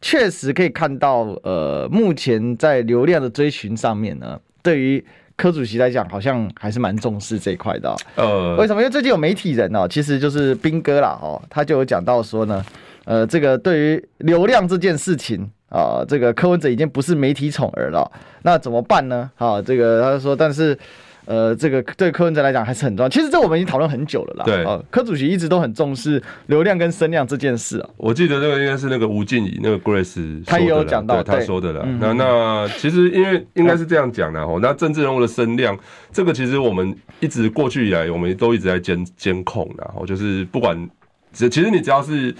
[0.00, 5.04] 确实可以看到，呃，目前在流量的追寻上面呢，对于。
[5.42, 7.96] 柯主席来讲，好像还是蛮重视这一块的、喔。
[8.14, 8.80] 呃，为什么？
[8.80, 12.64] 因为最近有媒体人哦、喔，其实就是兵哥啦，哦，他就有讲到说呢，
[13.06, 18.08] 呃，这个对于流量这件事情啊、呃，这个柯文哲已经不是媒体宠儿了，
[18.42, 19.28] 那怎么办呢？
[19.34, 20.78] 哈，这个他就说，但是。
[21.24, 23.08] 呃，这个对柯文哲来讲还是很重要。
[23.08, 24.44] 其实这我们已经讨论很久了啦。
[24.44, 27.88] 对，呃，柯主席一直都很重视流量跟声量这件事啊。
[27.96, 31.86] 我记得那个应该是那个吴静怡，那个 Grace，他也有讲到，他说的了。
[32.00, 34.58] 那那其实因为应该是这样讲的哦。
[34.60, 35.78] 那政治人物的声量，
[36.12, 39.84] 这个其实我们一直过去以来，我们都一直在监监控的。
[39.84, 40.88] 然后就是不管，
[41.32, 42.34] 只其实你只要是。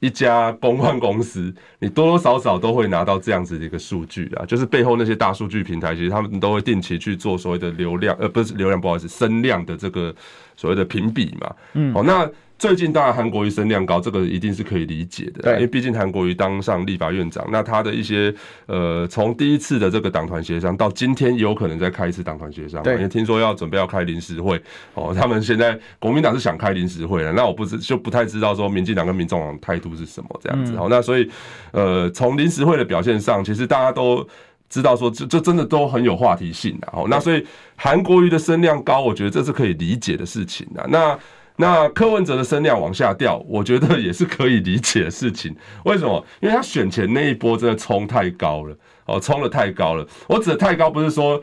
[0.00, 10.14] 一家公关公司，你多多少少都会拿到这样子的一个数据啊，就是背后那些大数据平台，其实他们都会定期去做所谓的流量，呃，不是流量，不好意思，声量的这个
[10.56, 11.54] 所谓的评比嘛。
[11.74, 12.30] 嗯，好，那。
[12.58, 18.34] 最近当然韩国瑜声量高，这个一定是可以理解的，因为毕竟韩国瑜当上立法院长，那他的一些
[18.66, 24.60] 呃，从第一次的这个党团协商到今天，有可能再开一次党团协商，因为听说要准备要开临时会
[24.94, 31.30] 哦，他们现在国民党是想开临时会了，那我不知就不太知道说民进党跟民众党态度是什么这样子，好，那所以
[31.70, 34.26] 呃，从临时会的表现上，其实大家都
[34.68, 41.16] 知道说这这真的都很有话题性的，好，那所以韩国瑜的声量高，我觉得这是可以理解的事情的，那。
[41.60, 45.54] 那柯文哲的声量往下掉，我觉得也是可以理解的事情。
[45.84, 46.24] 为什么？
[46.40, 50.06] 因为他选前那一波真的冲太高了，哦，冲的太高了。
[50.28, 51.42] 我指的太高不是说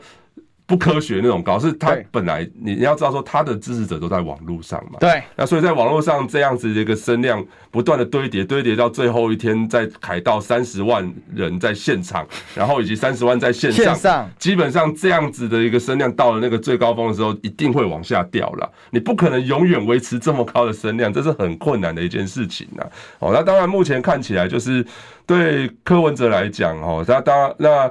[0.66, 22.84] 不科学那种高，是他本来你你要知道说他的支持者都在网络上嘛，对，那所以在网络上这样子的一个声量不断的堆叠，堆叠到最后一天在凯道三十万人在现场， 然后以及三十万在线上，基本上这样子的一个声量到了那个最高峰的时候，一定会往下掉了，你不可能永远维持这么高的声量，这是很困难的一件事情呐。
[23.20, 24.84] 哦，那当然目前看起来就是
[25.24, 27.88] 对柯文哲来讲，哦，他当然那。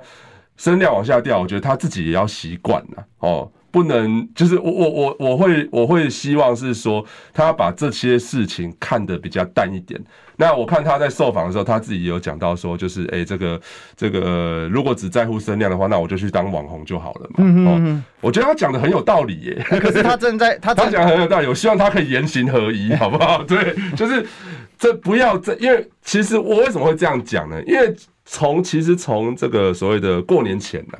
[0.58, 10.02] 声量往下掉，我觉得他自己也要习惯了哦，不能就是我我我我会我会希望是说他把这些事情看得比较淡一点。
[10.38, 13.62] 那我看他在受访的时候，他自己也有讲到说，就是哎、欸，这个
[13.96, 17.36] 这个如果只在乎声量的话，那我就去当网红就好了嘛。
[17.38, 19.66] 嗯嗯，我觉得他讲的很有道理耶。
[19.80, 23.44] 可是他正在他 他讲的很有道理，我希望他可以言行合一， 好不好？
[23.44, 24.26] 对，就是
[24.78, 27.62] 这不要这，因为其实我为什么会这样讲呢？
[27.66, 27.94] 因为。
[28.26, 30.98] 从其实从这个所谓的过年前呐，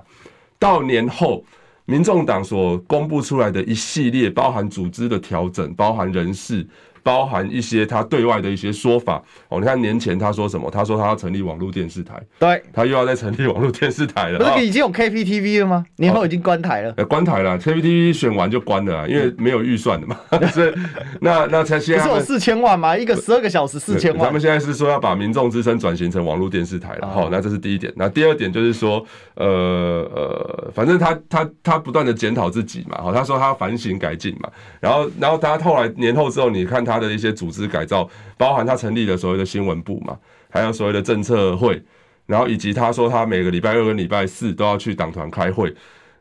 [0.58, 1.44] 到年后，
[1.86, 6.66] 民众党所公布出来的一系列包含组织的调整，包含人事。
[7.06, 10.72] 包含一些他对外的一些说法哦，你看年前他说什么？
[10.72, 14.40] 他说他要成立网络电视台，对，他又要再成立网络电视台了。
[14.40, 15.86] 不是已经有 KPTV 了吗？
[15.98, 16.92] 年后已经关台了。
[17.06, 20.18] 关台了，KPTV 选完就关了，因为没有预算的嘛。
[20.52, 20.74] 所以
[21.22, 22.98] 那那才现在不是有四千万吗？
[22.98, 24.26] 一个十二个小时四千万。
[24.26, 27.08] 他们现在是说要把民众之声转型成网络电视台了。
[27.08, 27.94] 好，那这是第一点。
[27.96, 32.98] 那第二点就是说，呃呃，反正他他他不断的检讨自己嘛。
[33.00, 34.50] 好，他说他要反省改进嘛。
[34.80, 36.95] 然后然后他后来年后之后，你看他。
[36.96, 40.18] 他的一些组织改造，包含他成立的所谓的新闻部嘛，
[40.50, 41.82] 还有所谓的政策会，
[42.26, 45.74] 然后以及他说他每个礼拜二跟礼拜四都要去党团开会，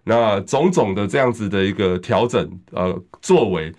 [0.05, 3.73] 那种种的这样子的一个调整，呃，作为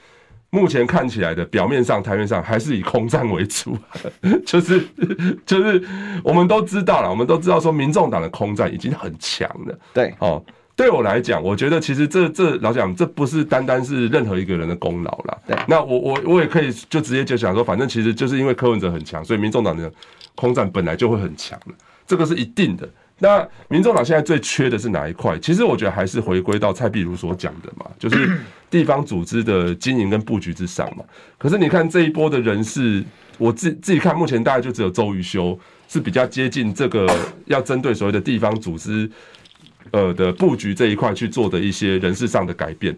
[0.50, 3.78] 目前看起来的表面上台面上还是以空战为主，
[4.46, 4.82] 就是
[5.46, 5.84] 就是
[6.24, 10.44] 我们都知道了，我们都知道说民众党的空战已经很强了，对，哦。
[10.76, 15.38] 对我来讲，我觉得其实这这老讲，这不是单单是任何一个人的功劳啦。
[15.48, 19.90] 对，那我我我也可以就直接就想说，反正其实就是因为柯文哲很强，所以民众党的
[20.36, 22.88] 空战本来就会很强了，这个是一定的。
[23.20, 25.40] 那民众党现在最缺的是哪一块？
[25.40, 28.38] 其实我觉得还是回归到蔡壁如所讲的嘛， 就是
[28.70, 31.06] 地方组织的经营跟布局之上嘛。
[31.38, 33.02] 可是你看这一波的人事，
[33.38, 35.58] 我自自己看，目前大概就只有周瑜修
[35.88, 37.08] 是比较接近这个
[37.46, 39.10] 要针对所谓的地方组织。
[39.96, 42.94] 呃的布局这一块去做的一些人事上的改变，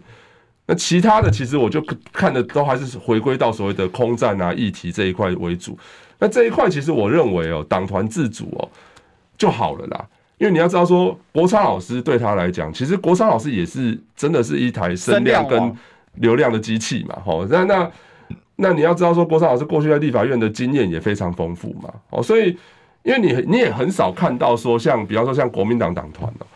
[0.66, 1.80] 那其他的其实我就
[2.12, 5.78] 看的都还是回归到所谓的空战啊议题这一块为主。
[6.18, 8.68] 那这一块其实我认为哦，党团自主哦
[9.36, 10.04] 就好了啦。
[10.38, 15.76] 因为你要知道说，国昌老师对他来讲，其实国昌老师也是真的是一台声量跟
[16.14, 17.16] 流量的机器嘛。
[17.24, 17.90] 好，那那
[18.56, 21.92] 那你要知道说，国昌老师过去在立法院的经验也非常丰富嘛。
[22.10, 22.56] 哦，所以
[23.04, 26.46] 因为你你也很少看到说，像比方说像国民党党团哦。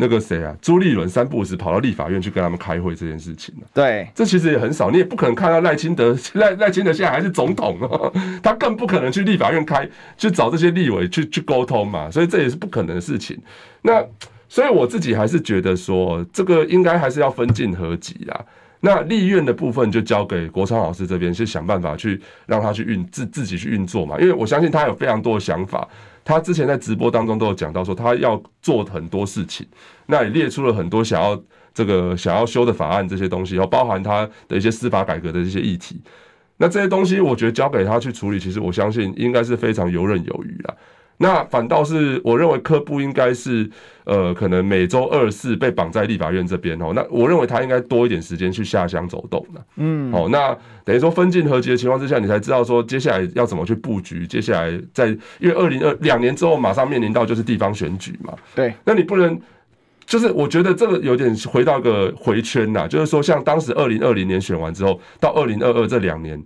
[0.00, 3.66] 那个谁啊，朱立伦三不五时跑到立法院去跟他们开会这件事情呢？
[3.74, 13.36] 对，这其实也很少，你也不可能看到赖清德 赖赖清德现在还是总统哦， 他更不可能去立法院开去找这些立委去去沟通嘛，所以这也是不可能的事情。
[13.82, 14.04] 那
[14.48, 18.40] 所以我自己还是觉得说，这个应该还是要分进合集啊。
[18.80, 25.86] 那立院的部分就交给国昌老师这边去想办法去让他去运自自己去运作嘛，因为我相信他有非常多的想法。
[26.28, 29.66] 他之前在直播当中都有讲到说，他要做很多事情，
[30.08, 35.98] 那也列出了很多想要这个想要修的法案这些东西，然后包含他的一些司法改革的一些议题。
[36.58, 40.76] 那这些东西，我觉得交给他去处理，其实我相信应该是非常游刃有余啦。
[41.20, 43.68] 那反倒是我认为柯布应该是
[44.04, 46.92] 呃，可能每周二四被绑在立法院这边哦。
[46.94, 49.60] 那我认为他应该多一点时间去下乡走动的。
[49.76, 54.26] 嗯，好，那等于说分进合击的情况之下，你才知道说接下来要怎么去布局。
[54.26, 55.08] 接下来在
[55.40, 58.32] 因为二零二两年之后马上面临到就是地方选举嘛。
[58.54, 59.38] 对，那你不能
[60.06, 66.40] 就是我觉得这个有点回到一个回圈呐，就是说像当时二零二零年选完之后，到二零二二这两年。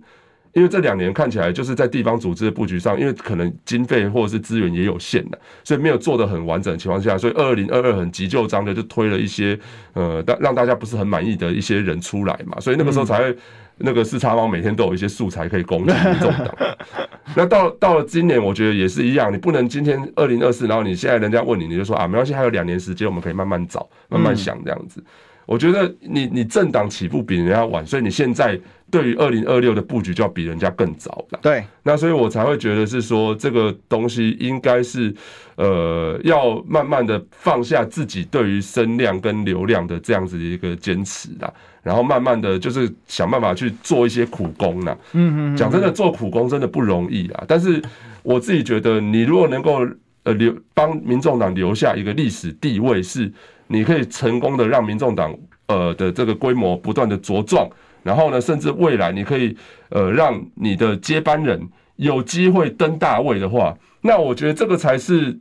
[0.53, 9.57] 因为这两年看起来就是在地方组织的布局上，因为可能经费或者是资源也有限的，所以没有做的很完整的情况下，所以二零二二很急救章的就推了一些
[9.93, 13.35] 呃，让让大家不是很满意的一些人出来嘛，所以那个时候才会
[13.77, 16.55] 那个四叉猫每天都有一些素材可以攻击民众党。
[17.35, 25.03] 那到到了今年，我觉得也是一样，你不能今天二零二四，然后你现在人家问你，你就说啊，没关系，还有两年时间，我们可以慢慢找，慢慢想这样子。
[25.45, 28.59] 我觉得你你政党起步比人家晚，所以你现在。
[28.91, 31.39] 对于二零二六的布局就要比人家更早了。
[31.41, 35.11] 对，那所以我才会觉得是说这个东西应该是，
[35.55, 41.51] 呃，要慢慢的放下自己对于声量跟流量的这样子的一个坚持啦，
[41.81, 44.95] 然后慢慢的就是想办法去做一些苦工啦。
[45.13, 47.43] 嗯嗯，讲真的，做苦工真的不容易啊。
[47.47, 47.81] 但是
[48.21, 49.79] 我自己觉得，你如果能够
[50.21, 53.33] 呃留帮民众党留下一个历史地位是。
[53.73, 57.67] 你可以成功的让民众党呃的这个规模不断的茁壮，
[58.03, 59.57] 然后呢，甚至未来你可以
[59.89, 61.59] 呃让你的接班人
[61.95, 65.39] 有机会登大位的话，那我觉得这个才是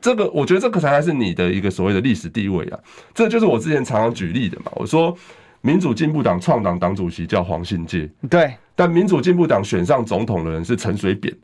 [0.00, 2.78] 这个，我觉得这个才才是你的一个所谓的历史地位啊。
[3.12, 4.72] 这就是我之前常常举例的嘛。
[4.76, 5.14] 我说
[5.60, 11.36] 民主进步党创党党主席叫黄信介，对，但民主进步党选上总统的人是陈水扁。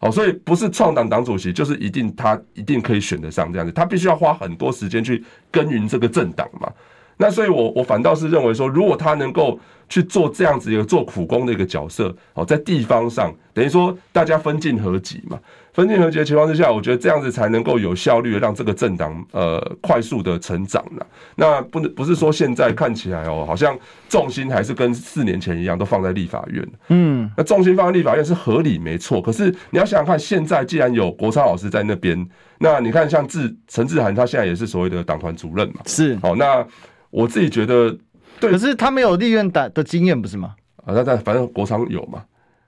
[0.00, 6.72] 哦，所以不是创党党主席，就是一定他一定可以选得上这样子，他必须要花很多时间去耕耘这个政党嘛。
[7.16, 9.58] 那所以我，我反倒是认为说，如果他能够
[9.88, 15.36] 去做这样子一个做苦工的一个角色，哦，在地方上等于说大家分进合集嘛。
[15.78, 21.06] 分进和解的情况之下，我觉得这样子才能够有效率的让这个政党呃快速的成长了。
[21.36, 26.68] 那不能不是说现在看起来哦，好像重心还是跟四年前一样，都放在立法院。
[26.88, 29.22] 嗯，那重心放在立法院是合理没错。
[29.22, 35.74] 可是你要想想看，现在既然有国昌老师在那边，那你看像志陈志涵，他现在也是所谓的党团主任嘛。
[35.86, 36.66] 是，好，那
[37.10, 37.96] 我自己觉得，
[38.40, 40.56] 对，可是他没有立院党的经验，不是吗？
[40.84, 42.24] 啊，那但反正国昌有嘛。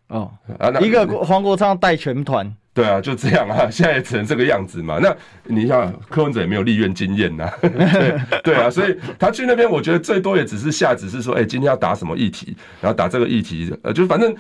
[0.07, 2.55] 哦，啊，那一个黄国昌带全团。
[2.73, 4.99] 对啊，就这样啊， 现在也只能这个样子嘛。
[5.03, 7.51] 那你像柯文哲也没有立院经验呐，
[8.45, 14.33] 对啊，所以他去那边，我觉得最多也只是下旨是说，哎，今天要打什么议题，然后打这个议题，呃，就反正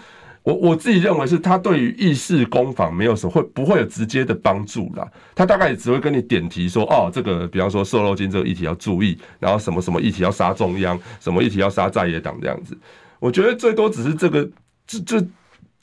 [0.44, 5.04] 我我自己认为是他对于议事攻防没有什么会不会有直接的帮助啦。
[5.34, 12.78] 他大概也只会跟你点题说，哦，这个比方说瘦肉精这个议题要注意，然后什么什么议题要杀中央，什么议题要杀在野党这样子。
[13.18, 14.48] 我觉得最多只是这个，
[14.86, 15.26] 这这。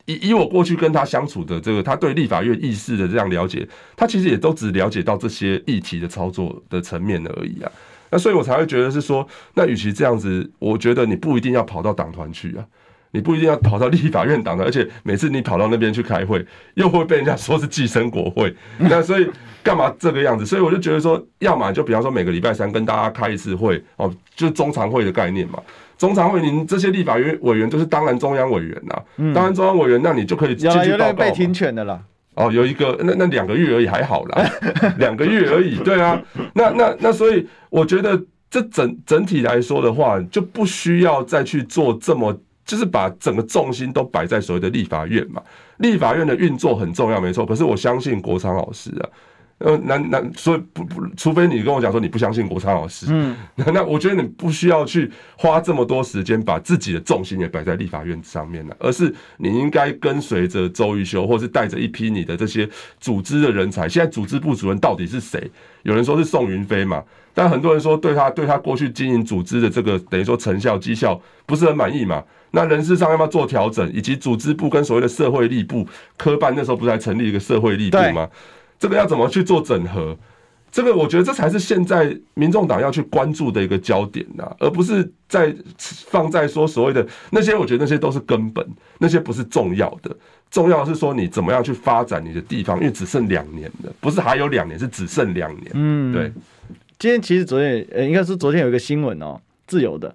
[0.08, 7.72] 以以我过去跟他相处的这个，他对立法院议事的这样了解，他其实也都只了解到这些议题的操作的层面而已啊。
[8.10, 12.65] 那所以我才会觉得是说，那与其这样子，我觉得你不一定要跑到党团去啊，
[13.12, 18.56] 你不一定要跑到立法院党团，而且每次你跑到那边去开会，又会被人家说是寄生国会。
[18.78, 19.30] 那所以
[19.62, 20.46] 干嘛这个样子？
[20.46, 25.62] 所以我就觉得说，要么就比方说每个礼拜三跟大家开一次会哦，就是中常会的概念嘛。
[25.97, 31.13] 中常会，您这些立法院委员都是当然中央委员呐，嗯、当然中央委员，那你就可以进去报告。
[31.13, 32.01] 被停权的了。
[32.36, 34.47] 哦，有一个，那那两个月而已，还好啦，
[34.99, 35.75] 两个月而已。
[35.77, 36.21] 对啊，
[36.53, 45.41] 那那那，所以我觉得这整整体来说的话，就不需要再去做这么，就是把整个重心都摆在所谓的立法院嘛。
[45.77, 47.43] 立法院的运作很重要，没错。
[47.43, 49.10] 可是我相信国昌老师啊。
[49.60, 63.89] 呃，那那所以不不，除非你跟我讲说你不相信国昌老师， 嗯，那我觉得你不需要去花这么多时间把自己的重心也摆在立法院上面了，而是你应该跟随着周玉修，或是带着一批你的这些组织的人才。
[63.89, 65.52] 现在组织部主任到底是谁？
[65.82, 72.24] 有人说是宋云飞嘛，但很多人说对他对他过去经营组织的这个等于说成效绩效不是很满意嘛。
[72.52, 73.91] 那人事上要不要做调整？
[73.91, 78.30] 以及组织部跟所谓的社会力部科办那时候不是还成立一个社会力部吗？
[78.80, 80.18] 这个要怎么去做整合？
[80.70, 88.68] 这个我觉得这才是现在民众党要去关注的一个焦点呐，而不是在放在说所谓的那些，我觉得那些都是根本，
[89.00, 90.16] 那些不是重要的。
[90.52, 95.72] 重要的是说你怎么样去发展你的地方，因为只剩两年了，不是还有两年，是只剩两年。
[95.74, 96.32] 嗯，对。
[97.00, 100.13] 今天其实昨天呃，应该是昨天有一个新闻哦，自由的，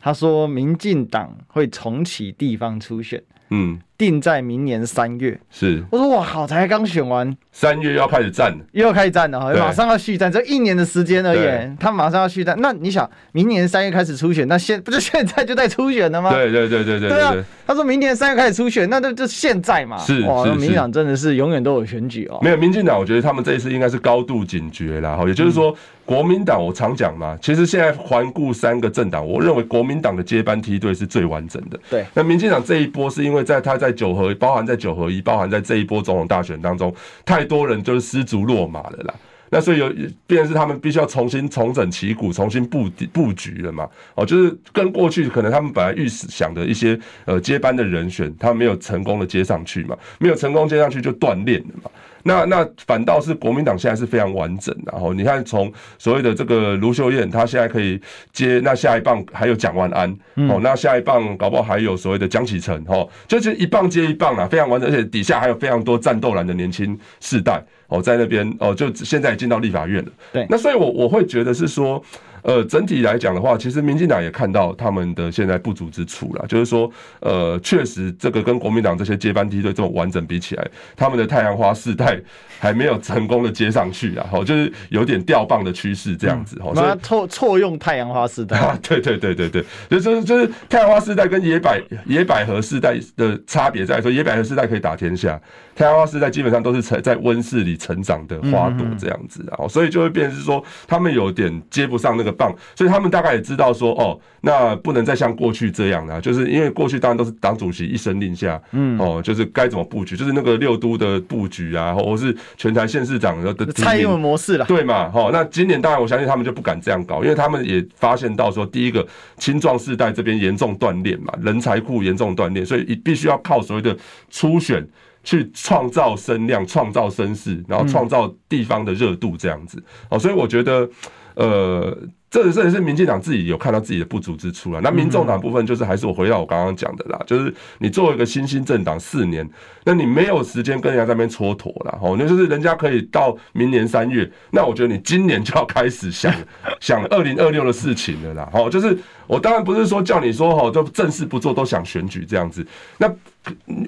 [0.00, 3.22] 他说民进党会重启地方初选。
[3.50, 3.78] 嗯。
[4.04, 12.54] 定在明年三月，是我说哇，好，才刚选完，三月要开始战，又要开始战了，马上要续战，这一年的时间而已，他马上要续战。
[12.60, 16.30] 那你想，明年三月开始初选，那现不就现在就在初选了吗？
[16.30, 17.34] 对对对对对，对啊。
[17.66, 19.96] 他说明年三月开始初选，那就就现在嘛。
[19.96, 22.38] 是哇，民进党真的是永远都有选举哦。
[22.42, 25.16] 没有民进党，我觉得他们这一次应该是高度警觉啦。
[25.16, 31.80] 哈，也就是说，国民党我常讲嘛，其实现在环顾三个政党，我认为国民党的接班梯队是最完整的。
[31.88, 34.74] 对，那民进党这一波是因为在他在九合包含在。
[34.84, 39.14] 九合一包含在这一波总统大选当中，太多人就是失足落马了啦。
[39.48, 39.90] 那所以有，
[40.26, 43.88] 变是他们必须要重新重整旗鼓，重新布布局了嘛。
[44.14, 51.90] 哦，就是跟过去可能他们本来预想的一些呃接班的人选，他们没有成功的接上去嘛，没有成功接上去就断链了嘛。
[52.24, 58.00] 那那反倒是国民党现在是非常完整，然后你看从所谓的这个卢秀燕，她现在可以
[58.32, 60.10] 接，那下一棒还有蒋万安，
[60.48, 72.02] 哦，那下一棒搞不好还有所谓的江启臣，哦，就是一棒接一棒啊，非常完整，而且底下还有非常多战斗蓝的年轻世代，哦，在那边哦，就现在进到立法院了，对，那所以我我会觉得是说。
[72.44, 82.20] 呃，整体来讲的话，其实民进党也看到他们的现在不足之处了，就是说，呃，确实这个跟国民党这些接班梯队这么完整比起来，他们的太阳花世代
[82.58, 95.40] 还没有成功的接上去啊，好，就是有点掉棒的趋势这样子，哈、嗯，所以错错用太阳花世代，啊、对对对对对，就是就是太阳花世代跟野百野百合世代的差别在说，野百合世代可以打天下。
[95.74, 115.10] 太阳花世代基本上都是成在温室里成长的花朵这样子，然后所以就会变成是说他们有点接不上那个棒，所以他们大概也知道说哦，那不能再像过去这样了，就是因为过去当然都是党主席一声令下，嗯，哦，就是该怎么布局，就是那个六都的布局啊，或是全台县市长的蔡英文模式了，对嘛？
[115.12, 119.04] 哦，那今年当然我相信他们就不敢这样搞，因为他们也发现到说，第一个
[119.38, 123.96] 青壮世代这边严重断裂嘛，人才库严重断裂，所以必须要靠所谓的
[124.30, 124.86] 初选。
[125.24, 130.88] 去创造声量，创造声势，然后创造地方的热度，这样子哦，所以我觉得，
[131.34, 131.98] 呃。
[132.30, 134.80] 这这也是民进党自己有看到自己的不足之处了。
[134.80, 139.48] 那民众党部分就是还是我回到我刚刚讲的啦，就是你作为一个新兴政党四年，
[139.84, 142.16] 那你没有时间跟人家在那边蹉跎了哦。
[142.18, 146.34] 那就是人家可以到明年三月，那我觉得你今年就要开始想
[146.80, 148.50] 想二零二六的事情了啦。
[148.52, 152.66] 哦，就是我当然不是说叫你说哈，就正事不做都想选举这样子。
[152.98, 153.12] 那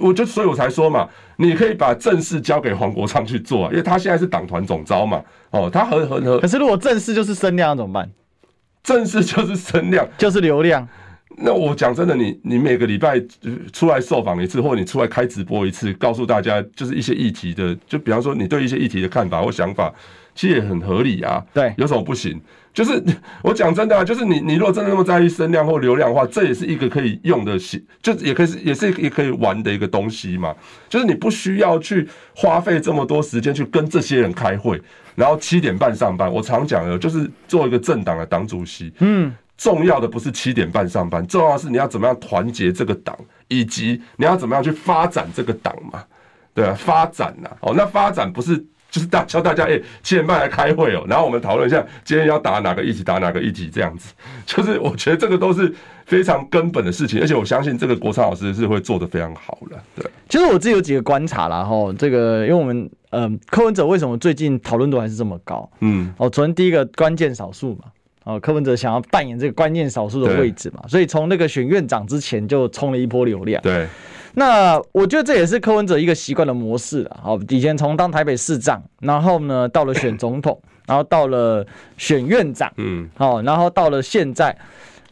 [0.00, 5.22] 我就所以我才说嘛，你可以把正事交给黄国昌去做啊，因为他现在是党团总召嘛。
[5.50, 6.40] 哦，他很很很。
[6.40, 8.10] 可是如果正事就是声量怎么办？
[8.82, 10.86] 正事就是声量，就是流量。
[11.38, 13.20] 那我讲真的，你你每个礼拜
[13.72, 19.92] 出来受访一次，或者你出来开直播一次，告诉大家就是一些议题的，就比方说你对一些议题的看法或想法，
[20.36, 21.44] 其实也很合理啊。
[21.52, 22.40] 对，有什么不行？
[22.72, 23.02] 就是
[23.42, 27.58] 我讲真的啊，就是你你如果真的那么在意声量或流量的话，这也是一个可以用的，
[28.02, 30.54] 就也可以也是也可以玩的一个东西嘛。
[30.88, 34.80] 就是你不需要去花费这么多时间去跟这些人开会。
[35.14, 38.92] 然后七点半上班，我常讲的，就是做一个政党的党主席。
[38.98, 43.18] 嗯，重要的不是七点半上班，重要的是你要怎么样团结这个党，
[43.48, 46.04] 以及你要怎么样去发展这个党嘛？
[46.52, 48.62] 对啊，发展呐、啊，哦，那发展不是
[48.96, 54.14] 就是大教大家，哎，七点半来开会哦，然后我们讨论一下今天要打哪个议题，打哪个议题这样子，
[54.46, 55.70] 就是我觉得这个都是
[56.06, 59.76] 非常根本的事情，而且我相信这个国昌老师是会做的非常好的。
[59.94, 62.88] 对，其实我自己有几个观察啦，哈，这个因为我们。
[63.10, 65.66] 嗯，柯文哲为什么最近讨论度还是这么高？
[65.80, 67.84] 嗯，哦，首先第一个关键少数嘛，
[68.24, 73.62] 哦，柯文哲想要扮演这个关键少数的位置嘛，所以从那个选院长之前就冲了一波流量。
[73.62, 73.86] 对，
[74.38, 77.20] 那我觉得这也是柯文哲一个习惯的模式了。
[77.22, 81.66] 好，以前从当台北市长，然后呢到了选总统，然后到了
[81.96, 84.56] 选院长，嗯，好，然后到了现在。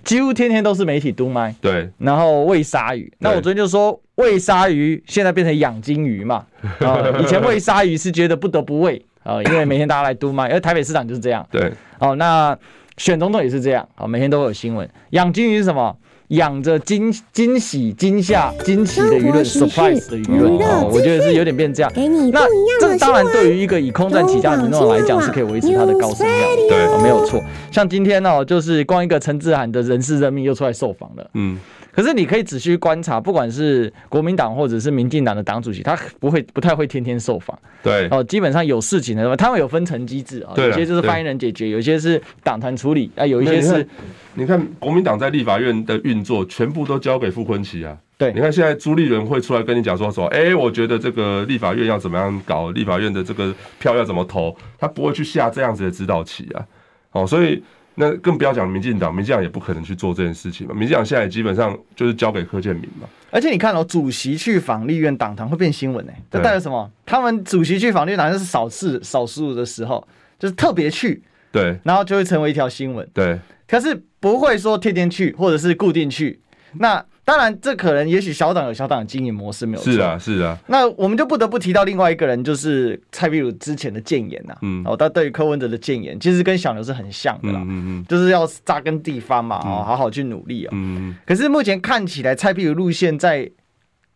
[0.05, 3.11] 几乎天天都是媒体督麦，对，然后喂鲨鱼。
[3.21, 6.45] 那我昨天就说喂鲨鱼，现在变成养金鱼嘛。
[6.81, 11.47] 啊，以前喂鲨鱼是觉得不得不喂啊，因为每天大家来督麦，因为台北市长就是这样。
[11.51, 12.55] 对，哦，那
[12.99, 14.87] 选总统也是这样，啊，每天都会有新闻。
[15.13, 15.97] 养金鱼是什么？
[16.35, 21.91] 养着惊惊喜、惊吓、惊奇的舆论，surprise 的舆论哦，我觉得是有点变这样。
[22.33, 22.41] 那
[22.81, 27.43] 这当然对于一个以空战起家的民众来讲，是可以维持他的高声量，对，没有错。
[27.73, 31.59] 像今天呢，就是光一个陈志涵的人事任命又出来受访了，嗯。
[31.95, 37.57] 可是你可以仔细观察，不管是国民党或者是民进党的党主席，他不会不太会天天受访。
[37.83, 43.87] 对哦，基本上有事情的话，他们有分层机制啊，有些就是发言人解决，有些是党团处理啊，有一些是。
[44.35, 47.97] 你看国民党在立法院的运作，全部都交给傅昆萁啊。
[48.19, 56.67] 对，你看现在朱立伦会出来跟你讲说说，哎，我觉得这个立法院要怎么样搞，立法院的这个票要怎么投，他不会去下这样子的指导棋啊。
[57.13, 57.63] 哦，所以。
[57.97, 60.75] 那更不要讲民进党，民进党也不可能去做这件事情嘛。
[60.75, 63.09] 民进党现在基本上就是交给柯建明嘛。
[63.31, 66.91] 而且你看哦，主席去访立院党团会变新闻呢，这代表什么？
[67.07, 70.07] 他们主席去访立院党团是少次少数的时候，
[70.39, 71.23] 就是特别去，
[71.53, 73.39] 对，然后就会成为一条新闻，对。
[73.67, 76.41] 可是不会说天天去，或者是固定去，
[76.79, 77.05] 那。
[77.25, 79.93] 当然，这可能也许小党有小党的经营模式没有错。
[79.93, 80.59] 是啊，是啊。
[80.67, 84.59] 那我们就不得不提到另外一个人，就是蔡壁如之前的谏言呐、啊。
[84.63, 84.83] 嗯。
[84.85, 87.61] 哦，他对于柯文哲的谏言，其实跟小牛是很像的啦。
[87.63, 90.71] 嗯嗯，嗯就是要扎根地方嘛，哦，好好去努力哦。
[90.73, 91.17] 嗯嗯。
[91.27, 93.51] 可是目前看起来，蔡壁如路线在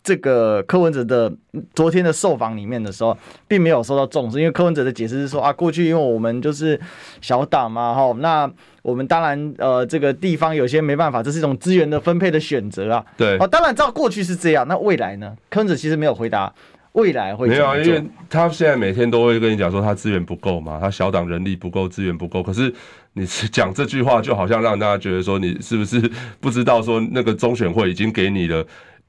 [0.02, 1.32] 这个柯文哲的
[1.74, 6.80] 昨天的受访里面的时候，并没有受到重视，因为柯文哲的解释是说啊，过去因为我们就是
[7.20, 8.50] 小党嘛，哈，那。
[8.80, 13.04] 我们当然，呃，这个地方有些没办法，这是一种资源的分配的选择啊。
[13.18, 15.36] 对，哦，当然，照过去是这样，那未来呢？
[15.50, 16.50] 柯文哲其实没有回答
[16.92, 17.48] 未来会。
[17.48, 22.42] 没有啊，因为他现在每天都会跟你讲说他资源不够嘛，他小党人力不够，资源不够。
[22.42, 22.72] 可是
[23.12, 28.64] 你讲这句话，就好像让大家觉得说你是不是不知道说那个中选会已经给你了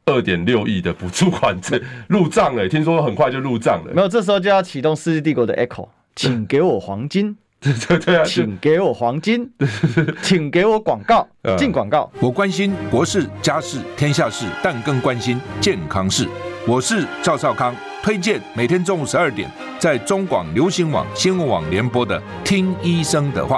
[0.10, 3.94] 二点六亿的补助款，这 入账了，听说很快就入账了。
[3.94, 7.38] 没有，这时候就要启动世纪帝国的 Echo，请给我黄金。
[7.62, 9.52] 对对对啊，请给我黄金，
[10.24, 12.10] 请给我广告，进广告。
[12.22, 16.26] 我关心国事、家事、天下事，但更关心健康事。
[16.66, 23.58] 我是赵少康，推荐每天中午十二点在中广流行网、新闻网联播的《听医生的话》。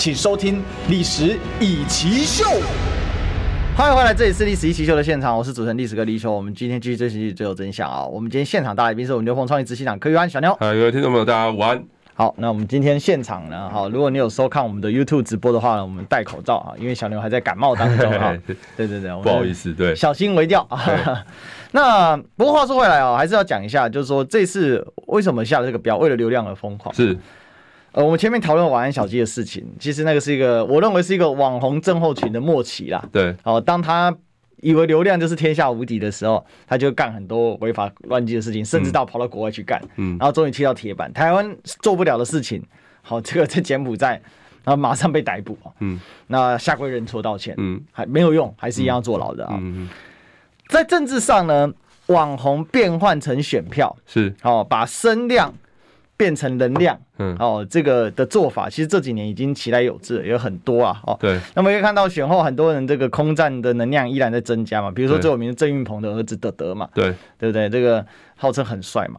[0.00, 0.56] 请收听
[0.88, 2.42] 《历史以奇秀》。
[3.76, 6.32] 欢迎回来，这里是历史易起秀的现场，我是主持人历史哥李修。
[6.32, 8.02] 我们今天继续追寻最有真相啊！
[8.02, 10.56] 我们今天现场大来宾是我们牛棚创意执行长柯玉安小牛。
[10.58, 11.84] 嗨，各位听众朋友，大家午安。
[12.14, 18.34] 好，那我们今天现场呢，好，如果你有收看我们的 YouTube 直播的话呢，我们戴口罩啊，因为小牛还在感冒当中啊。
[18.46, 18.56] 对
[18.88, 20.82] 对对，不好意思，对，小心为调啊。
[21.72, 27.14] 那不过话说回来啊，还是要讲一下，就是说这次为什么下了这个标，为了流量而疯狂是。
[27.92, 33.04] 呃，我们前面讨论晚安小鸡的事情，其实那个是一个我认为是一个网红症候群的末期啦。
[33.10, 34.16] 对，哦，当他
[34.60, 39.82] 以为流量就是天下无敌的时候，他就干很多违法乱纪的事情，甚至到跑到国外去干。
[39.96, 42.62] 嗯，然后终于踢到铁板，台湾做不了的事情，
[43.02, 44.20] 好，这个在柬埔寨，
[44.62, 45.58] 然后马上被逮捕。
[45.80, 49.58] 嗯，那下跪认错道歉，嗯，还没有用，还是一样坐牢的啊。
[49.60, 49.88] 嗯，
[50.68, 51.72] 在政治上呢，
[52.06, 55.52] 网红变换成选票是，好，把声量。
[56.20, 61.40] 变成能量，嗯，哦，这个的做法其实这几年已经其来有自，也有很多啊，哦，对。
[61.54, 67.70] 那么可以看到选后很多人这个空战的能量依然在增加嘛，比如说最有名的郑运鹏的儿子德德嘛，对，对不对？
[67.70, 68.04] 这个
[68.36, 69.18] 号称很帅嘛。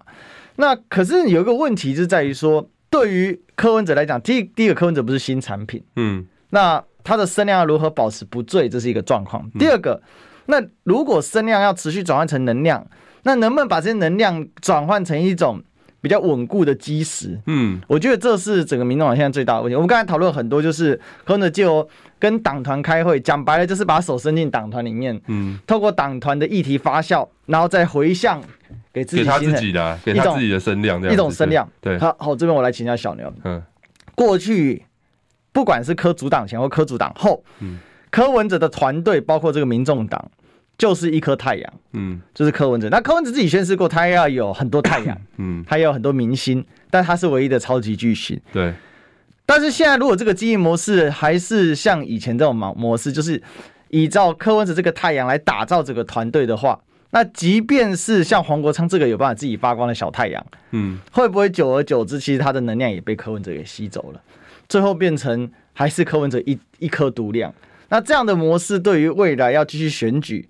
[0.57, 9.49] 那可是有一个问题就在于说，对于柯文哲来讲，第第一个柯文哲不是新产品，嗯，那他的声量要如何保持不坠，这是一个状况。
[9.57, 9.99] 第二个，
[10.45, 12.85] 那如果声量要持续转换成能量，
[13.23, 15.63] 那能不能把这些能量转换成一种？
[16.01, 19.75] 比较稳固的基石，嗯，我觉得这是整个民众党现在最大的问题。
[19.75, 21.87] 我们刚才讨论很多，就是柯文哲就
[22.17, 28.41] 跟党团开会，讲白了就是把手伸进党团里面，嗯，透过党团的议题发酵，然后再回向
[28.91, 31.69] 给自己，给他自己的，给他自己的声量，一种声量。
[31.79, 33.61] 对，好，好，这边我来请教小牛，嗯，
[34.15, 34.83] 过去
[35.51, 37.77] 不管是柯主党前或柯主党后，嗯，
[38.09, 40.31] 柯文哲的团队包括这个民众党。
[40.82, 42.89] 就是一颗太阳，嗯，就是柯文哲。
[42.89, 48.41] 那柯文哲自己宣示过，他要有很多太阳， 嗯，他要有很多明星，但他是唯一的超级巨星。
[48.51, 48.73] 对。
[49.45, 53.39] 但是现在，如果这个经营模式还是像以前这种模模式，就是
[53.89, 64.21] 依照柯文哲这个太阳来打造这个团队的话，那即便是像黄国昌这个有办法自己发光的小太阳，嗯，会不会久而久之，其实他的能量也被柯文哲给吸走了，
[64.67, 67.53] 最后变成还是柯文哲一一颗独亮？
[67.89, 70.49] 那这样的模式对于未来要继续选举？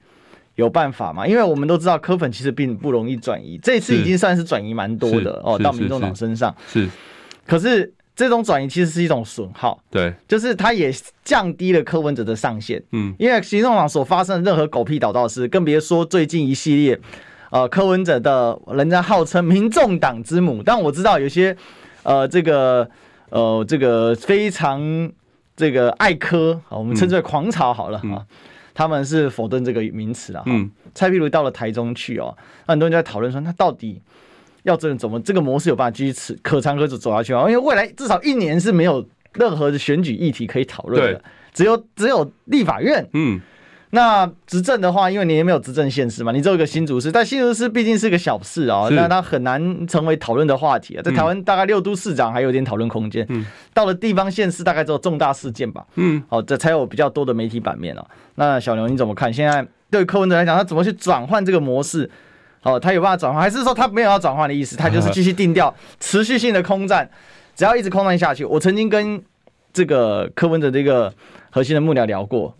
[0.55, 1.25] 有办法吗？
[1.25, 6.87] 因为我们都知道柯粉其实并不容易转移，这次已经算是转移蛮多的哦，到民众党身上是。
[7.47, 10.93] 可是这种转移其实是一种损耗，对，就是它也
[11.23, 12.81] 降低了柯文哲的上限。
[12.91, 16.99] 嗯，因为民众党所发生的任何狗屁倒道事，更别说最近一系列
[17.49, 21.55] 呃柯文哲的，人家号称民众党之母，但我知道有些
[22.03, 22.87] 呃这个
[23.29, 25.11] 呃这个非常
[25.55, 28.03] 这个爱柯，我们称之为狂潮好了啊。
[28.03, 28.25] 嗯
[28.73, 30.43] 他们是否定这个名词啊？
[30.45, 34.01] 嗯，蔡壁如到了台中去哦，很多人就在讨论说，他到底
[34.63, 37.41] 要这怎么这个模式有办法继续持可长可久走下去啊？
[37.41, 43.07] 因为未来至少一年是没有任何的选举议题可以讨论的，只有只有立法院。
[43.13, 43.39] 嗯。
[43.91, 51.01] 那执政的话，因为你也没有执政县市嘛，你只有一个新竹市，但新竹市毕竟是个小市啊、喔，那它很难成为讨论的话题啊。
[51.03, 58.07] 在台湾，大概六都市长还有点讨论空间，嗯，到了地方县市，大概只有重大事件吧，嗯，好，这才有比较多的媒体版面哦、喔。
[58.35, 59.31] 那小牛你怎么看？
[59.31, 62.09] 现在对柯文哲来讲，他怎么去转换这个模式？
[62.63, 64.77] 哦，他有办法转换，还是说他没有要转换的意思？
[64.77, 67.09] 他就是继续定调，持续性的空战，
[67.55, 68.45] 只要一直空战下去。
[68.45, 69.21] 我曾经跟
[69.73, 71.13] 这个柯文哲这个
[71.49, 72.55] 核心的幕僚聊过。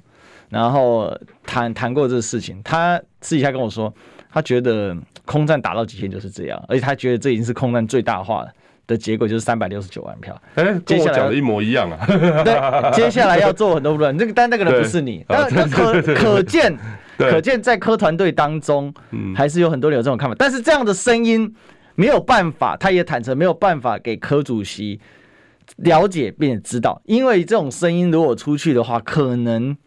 [0.52, 3.92] 然后谈谈过这个事情，他私底下跟我说，
[4.30, 4.94] 他觉得
[5.24, 8.46] 空战打到极限就是这样，而且他觉得这已经是空战最大化
[8.86, 10.40] 的结果，就是三百六十九万票。
[10.56, 12.06] 哎，跟我讲的一模一样啊。
[12.06, 16.78] 对，接下来要做很多论， 那个但那个人不是你，但那可可见，
[17.18, 18.94] 可见在科团队当中，
[19.34, 20.36] 还是有很多人有这种看法。
[20.38, 21.56] 但是这样的声音
[21.96, 25.00] 没有办法，他也坦诚没有办法给科主席
[25.78, 29.78] 了解并且知道，因为这种声音如果出去的话，可能。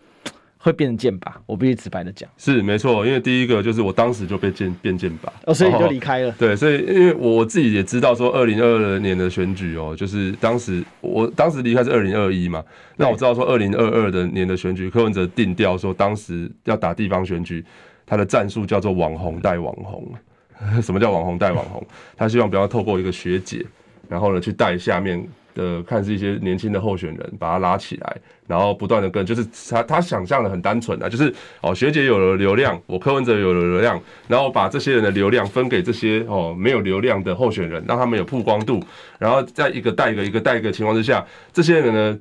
[0.64, 12.64] 会变成剑拔，我必须直白的讲，是没错，因为第一个就是我当时就被剑变剑拔，哦，所以你就离开了，对，所以因为我自己也知道说，二零二二年的选举哦，就是当时我当时离开是二零二一嘛，
[12.96, 17.62] 那我知道说二零二二的年的选举，柯文哲定调说当时要打地方选举，
[18.06, 20.10] 他的战术叫做网红带网红，
[20.80, 21.86] 什么叫网红带网红？
[22.16, 23.62] 他希望不要透过一个学姐，
[24.08, 25.22] 然后呢去带下面。
[25.54, 38.82] 的看是一些年轻的候选人，把他拉起来，然后不断的跟，就是他他想象的很单纯啊，就是哦学姐有了流量，我柯文哲有了流量，然后把这些人的流量分给这些哦没有流量的候选人，让他们有曝光度，
[39.18, 42.18] 然后在一个带一个一个带一个情况之下，这些人呢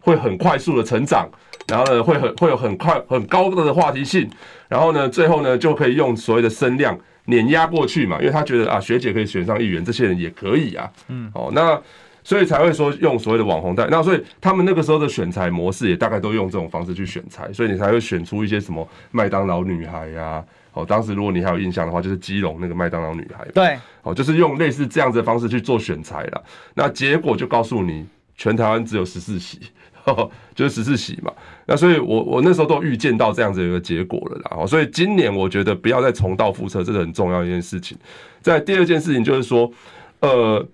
[0.00, 1.28] 会很快速的成长，
[1.66, 4.30] 然后呢会很会有很快很高的话题性，
[4.68, 11.78] 然后呢最后呢就可以用所谓的声量碾压过去嘛，因为他觉得啊学姐可以选上议员，这些人也可以啊，嗯，哦那。
[12.26, 28.04] 所以才会说用所谓的网红带，那所以他们那个时候的选材模式也大概都用这种方式去选材，所以你才会选出一些什么麦当劳女孩呀，哦，当时如果你还有印象的话，就是基隆那个麦当劳女孩，对，哦，就是用类似这样子的方式去做选材了，那结果就告诉你，
[28.36, 29.60] 全台湾只有十四席，
[30.52, 31.32] 就是十四席嘛，
[31.64, 37.96] 那所以我我那时候都预见到这样子一个结果了啦，哦所以今年我觉得不要再重蹈覆辙，这是很重要一件事情。
[38.42, 39.70] 在第二件事情就是说，
[40.18, 40.66] 呃。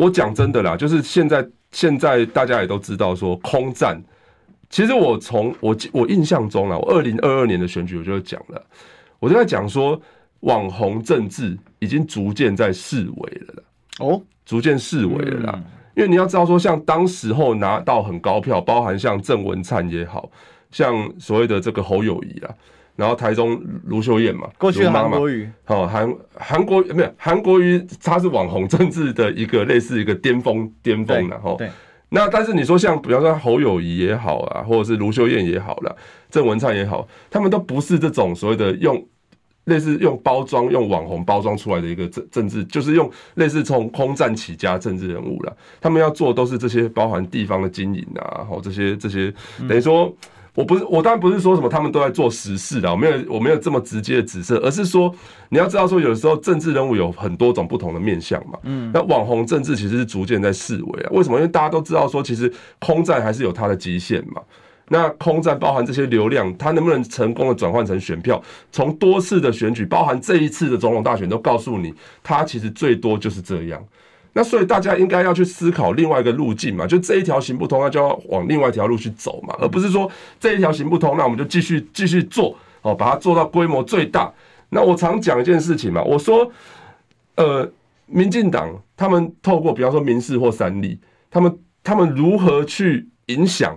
[0.00, 4.02] 我讲真的啦，就是现在现在大家也都知道说空战，
[4.70, 8.64] 其实我从我我印象中啦，我二零二二年的选举我就讲了，
[9.18, 10.00] 我就在讲说
[10.40, 13.62] 网红政治已经逐渐在式微了啦，
[13.98, 15.62] 哦，逐渐式微了啦，
[15.94, 20.30] 因为你要知道说，像当时候拿到很高票，包含像郑文灿也好，
[20.70, 22.48] 像所谓的这个侯友宜啦。
[23.00, 31.70] 然后台中卢秀燕嘛，过去韩国瑜，好韩韩国没有韩国瑜，他是网红政治的一个类似一个巅峰巅峰然后对，
[32.10, 35.96] 那但是你说像比方说侯友谊也好啊，或者是卢秀燕也好了，
[36.28, 39.02] 郑文灿也好，他们都不是这种所谓的用
[39.64, 49.32] 类似用包装用网红包装出来的一个政政治，就是用类似从空战起家政治人物了，他们要做都是这些包含地方的经营啊，然后这些这些
[49.66, 50.14] 等于说。
[50.60, 55.10] 我不是，我当然不是说什么他们都在做实事的，我没有，我没有这么直接的指涉，而是说
[55.48, 58.58] 你要知道说，有时候政治人物有很多种不同的面向嘛。
[58.64, 61.10] 嗯，那网红政治其实是逐渐在式微啊。
[61.12, 61.36] 为什么？
[61.36, 64.42] 因为大家都知道说，其实空战还是有它的极限嘛。
[64.92, 68.42] 那空战包含这些流量，它能不能成功的转换成选票？
[68.72, 73.82] 从多次的选举，包含这一次的总统大选，都告诉你，它其实最多就是这样。
[74.32, 84.32] 那所以大家应该要去思考另外一个路径嘛，就这一条行不通，那就要往另外一条路去走嘛，而不是说这一条行不通，那我们就继续继续做哦，把它做到规模最大。
[84.68, 86.48] 那我常讲一件事情嘛，我说，
[87.34, 87.68] 呃，
[88.06, 90.96] 民进党他们透过比方说民视或三立，
[91.28, 93.76] 他们他们如何去影响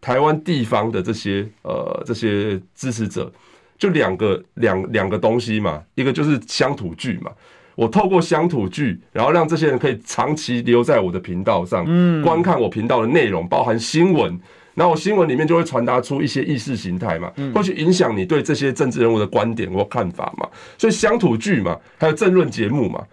[0.00, 3.32] 台湾地方的这些呃这些支持者，
[3.78, 7.30] 就两个两两个东西嘛，一个就是乡土剧嘛。
[7.74, 14.38] 我透过乡土剧，然后让这些人可以长期留在我的频道上，嗯观看我频道的内容，包含新闻。
[14.74, 20.48] 然后我新闻里面就会传达出一些意识形态嘛，会去影响你对这些政治人物的观点或看法嘛。
[20.78, 23.04] 所以乡土剧嘛，还有政论节目嘛。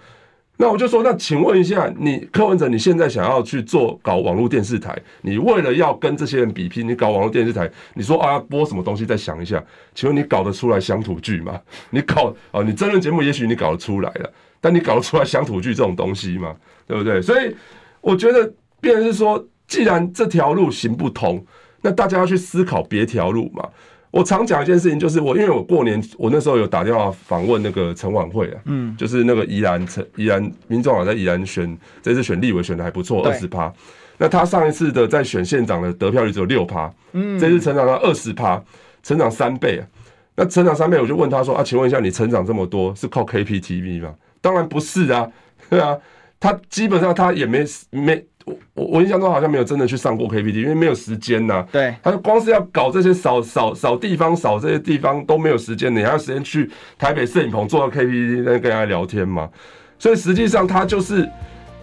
[0.61, 9.05] 那我就说，那请问一下，你柯文哲，你现在想要去做搞网络电视台，你为了要跟这些人比拼，你搞网络电视台，你说啊播什么东西？
[9.05, 9.63] 再想一下，
[9.95, 11.57] 请问你搞得出来乡土剧吗？
[11.91, 14.29] 你搞啊，你政论节目也许你搞得出来了。
[14.59, 16.53] 但你搞得出来乡土剧这种东西吗？
[16.85, 17.21] 对不对？
[17.21, 17.55] 所以
[18.01, 18.51] 我觉得，
[18.81, 21.41] 变成是说，既然这条路行不通，
[21.81, 23.65] 那大家要去思考别条路嘛。
[24.11, 33.71] 我常讲一件事情，就是我因为我过年，我那时候有打电话访问那个陈婉慧啊，嗯，就是那个宜兰陈宜兰民众党在宜兰选这次选立委选的还不错，二十趴。
[34.17, 38.61] 那他上一次的在选县长的得票率只有六趴，嗯，这次成长到二十趴，
[39.03, 39.87] 成长三倍啊。
[40.35, 44.15] 那成长三倍，我就问他说啊，请问一下，你成长这么多是靠 KPTV 吗？
[44.41, 45.29] 当然不是啊，
[45.69, 45.97] 对啊，
[46.39, 48.25] 他基本上他也没没
[48.73, 51.65] 我我印象中好像没有真的去上过 KPT，因为没有时间呐。
[51.71, 59.49] 对，他光是要搞这些扫扫扫地方扫这些地方都没有时间，你还有时间去台北摄影棚做到 KPT 那跟人家聊天嘛？
[59.97, 61.29] 所以实际上他就是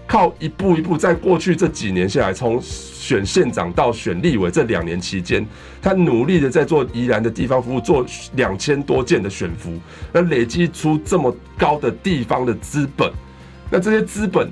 [0.06, 5.46] 靠一步一步，在过去这几年下来，从选县长到选立委这两年期间，
[5.82, 9.72] 他努力的在做宜兰的地方服务，做两千多件的选服，
[10.12, 13.12] 那累积出这么高的地方的资本，
[13.70, 14.48] 那这些资本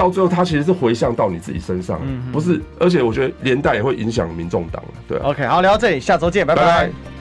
[0.00, 2.00] 到最后，他其实是回向到你自己身上，
[2.32, 2.58] 不是？
[2.78, 4.82] 而且我觉得连带也会影响民众党。
[5.06, 6.64] 对，OK，好，聊到这里，下周见，拜拜。
[6.64, 7.19] 拜拜。